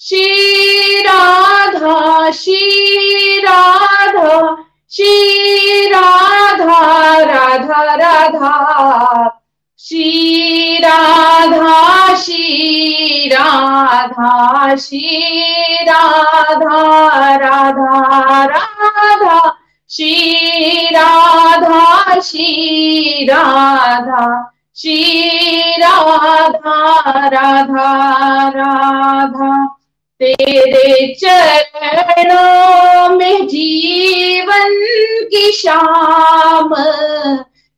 [0.00, 4.56] श्री राधा श्री राधा।
[4.90, 9.42] श्री राधा राधा राधा
[9.78, 19.57] श्री राधा श्री राधा श्री राधा राधा राधा।
[19.90, 29.76] श्री राधा श्री राधा श्री राधा। राधा राधा
[30.22, 34.84] तेरे चरणों में जीवन
[35.24, 36.74] की शाम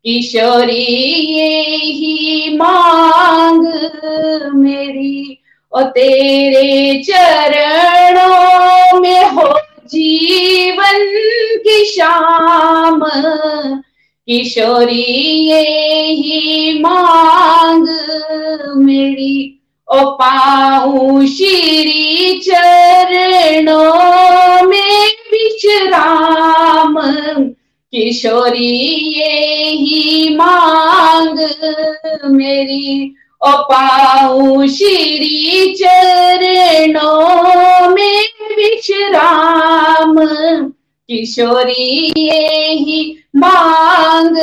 [0.04, 3.66] किशोरी, ये ही मांग
[4.54, 5.42] मेरी।
[5.72, 9.58] और तेरे चरणों में हो
[9.92, 10.98] जीवन
[11.58, 13.00] की शाम
[14.26, 15.04] किशोरी
[15.50, 15.62] ये
[16.12, 17.86] ही मांग
[18.76, 19.56] मेरी।
[19.88, 23.82] ओ पाऊ श्री चरणों
[24.68, 26.94] में विश्राम
[27.92, 28.74] किशोरी
[29.18, 31.36] ये ही मांग
[32.30, 33.14] मेरी।
[33.46, 38.22] पाऊ श्री चरणों में
[38.56, 40.16] विश्राम।
[41.08, 42.12] किशोरी
[42.76, 44.36] ही मांग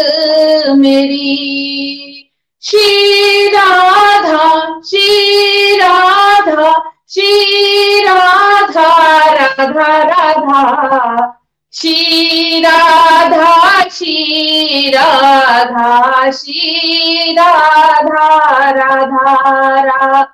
[0.77, 11.41] मेरी। श्री राधा श्री राधा श्री राधा राधा राधा।
[11.73, 13.66] श्री राधा
[13.97, 19.35] श्री राधा श्री राधा राधा
[19.81, 20.27] राधा।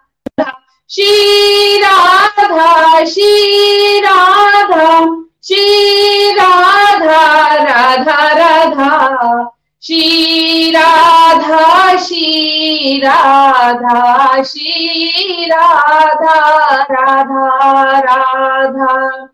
[0.90, 5.06] श्री राधा श्री राधा
[5.44, 9.50] श्री राधा राधा राधा।
[9.82, 19.33] श्री राधा श्री राधा श्री राधा राधा राधा।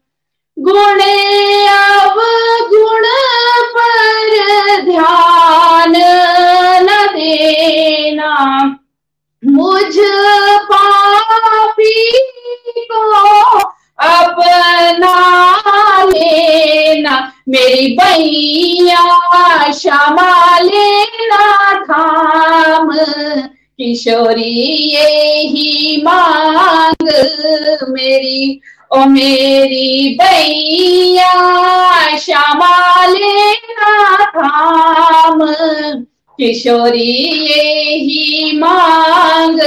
[0.60, 0.99] गुण
[1.70, 3.05] अवगुण
[3.76, 5.93] पर ध्यान
[6.84, 8.34] न देना।
[9.43, 9.95] मुझ
[10.72, 12.12] पापी
[12.91, 13.03] को
[14.07, 15.16] अपना
[16.05, 17.16] लेना।
[17.49, 19.03] मेरी बैया
[19.72, 21.43] क्षमा लेना
[21.84, 24.51] थाम किशोरी
[24.93, 27.07] यही मांग
[27.89, 28.62] मेरी
[28.92, 31.34] ओ मेरी बैया
[32.16, 35.40] क्षमा लेना थाम
[36.40, 37.12] किशोरी
[37.50, 39.60] यही मांग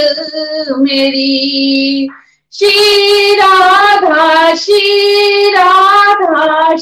[0.79, 2.09] मेरी।
[2.53, 6.75] श्री राधा श्री राधा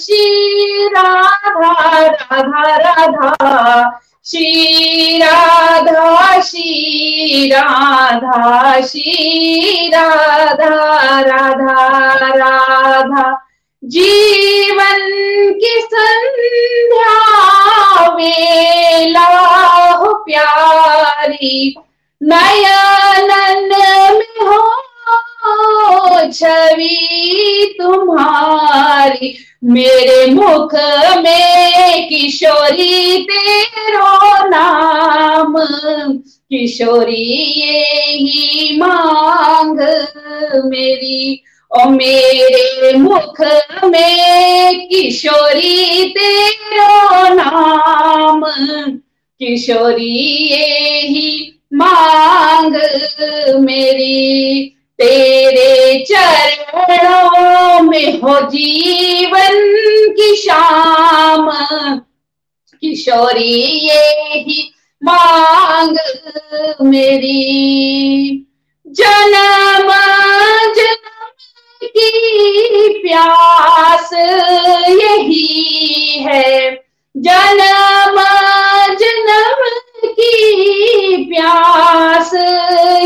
[0.94, 13.46] राधा राधा राधा। श्री राधा श्री राधा श्री राधा। राधा राधा
[13.84, 15.08] जीवन
[15.60, 17.16] की संध्या
[19.96, 21.76] हो प्यारी
[22.22, 22.99] नयनन
[26.32, 30.74] छवि तुम्हारी, मेरे मुख
[31.18, 35.54] में किशोरी, तेरो नाम।
[36.26, 39.80] किशोरी, ये ही मांग
[40.64, 43.40] मेरी। और मेरे मुख
[43.84, 48.44] में किशोरी, तेरो नाम।
[49.38, 52.74] किशोरी यही मांग
[53.60, 59.72] मेरी। तेरे चरणों में हो जीवन
[60.12, 61.50] की शाम।
[62.80, 64.74] किशोरी, ये ही
[65.04, 65.96] मांग
[66.82, 67.42] मेरी।
[68.86, 69.92] जन्म
[70.74, 71.36] जन्म
[71.82, 74.12] की प्यास
[74.88, 76.70] यही है।
[77.16, 78.22] जन्म
[78.94, 82.34] जन्म की प्यास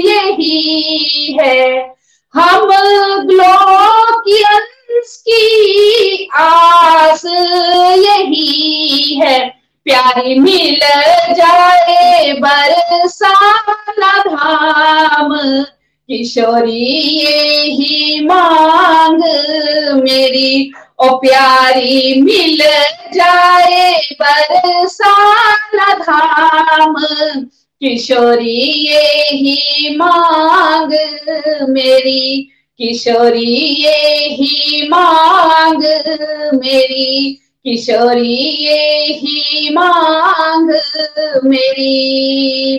[0.05, 1.95] यही है।
[2.35, 2.69] हम
[3.27, 7.23] ग्लोकियंस की आस
[7.99, 10.79] यही है। प्यारी मिल
[11.35, 15.63] जाए बरसाना धाम,
[16.09, 16.87] किशोरी
[17.25, 19.21] यही मांग
[20.03, 20.73] मेरी।
[21.05, 22.59] ओ प्यारी मिल
[23.15, 26.95] जाए बरसाना धाम।
[27.81, 30.91] किशोरी यही मांग
[31.69, 35.83] मेरी। किशोरी, ये ही मांग
[36.55, 40.71] मेरी। किशोरी, ये ही मांग
[41.45, 42.79] मेरी।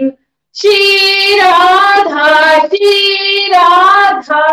[0.56, 4.45] श्री राधा श्री राधा।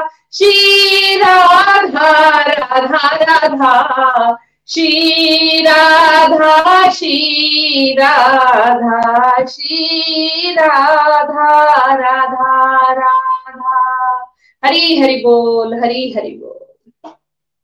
[2.85, 4.37] राधा राधा,
[4.69, 14.33] श्री राधा श्री राधा श्री राधा राधा राधा।
[14.65, 16.59] हरी, हरि बोल, हरी, हरि बोल।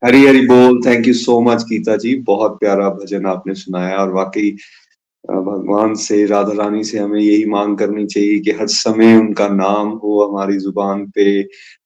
[0.05, 2.14] हरी हरी बोल। Thank you so much Gita ji.
[2.16, 4.57] बहुत प्यारा भजन आपने सुनाया और वाकई
[5.29, 9.89] भगवान से राधा रानी से हमें यही मांग करनी चाहिए कि हर समय उनका नाम
[10.05, 11.24] हो हमारी ज़ुबान पे।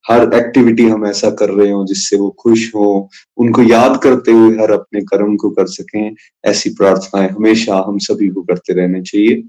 [0.05, 4.57] हर एक्टिविटी हम ऐसा कर रहे हो जिससे वो खुश हो। उनको याद करते हुए
[4.57, 6.15] हर अपने कर्म को कर सकें।
[6.45, 9.43] ऐसी प्रार्थनाएँ हमेशा हम सभी को करते रहने चाहिए।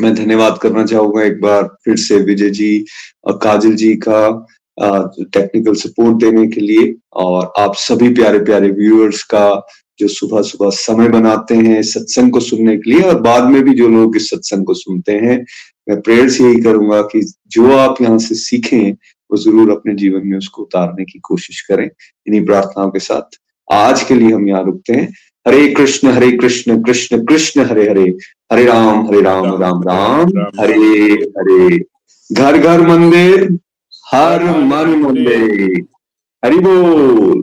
[0.00, 2.84] मैं धन्यवाद करना चाहूँगा एक बार फिर से विजय जी
[3.24, 4.46] और काजल जी का
[4.78, 9.48] टेक्निकल सपोर्ट देने के लिए। और आप सभी प्यारे प्यारे व्यूअर्स का
[10.02, 13.74] जो सुबह सुबह समय बनाते हैं सत्संग को सुनने के लिए और बाद में भी
[13.74, 15.44] जो लोग इस सत्संग को सुनते हैं
[15.88, 17.20] मैं प्रेयर से यही करूँगा कि
[17.52, 18.92] जो आप यहाँ से सीखें
[19.30, 23.38] वो ज़रूर अपने जीवन में उसको उतारने की कोशिश करें। इन्हीं प्रार्थनाओं के साथ
[23.68, 25.06] आज के लिए हम यहाँ रुकते हैं।
[25.46, 28.04] हरे कृष्ण हरे कृष्ण कृष्ण कृष्ण हरे हरे।
[28.52, 31.78] हरे राम हरे राम राम राम हरे हरे।
[32.30, 33.48] घर घर मंदिर
[34.04, 35.80] हर मन मंदिर।
[36.42, 37.42] हरि बोल।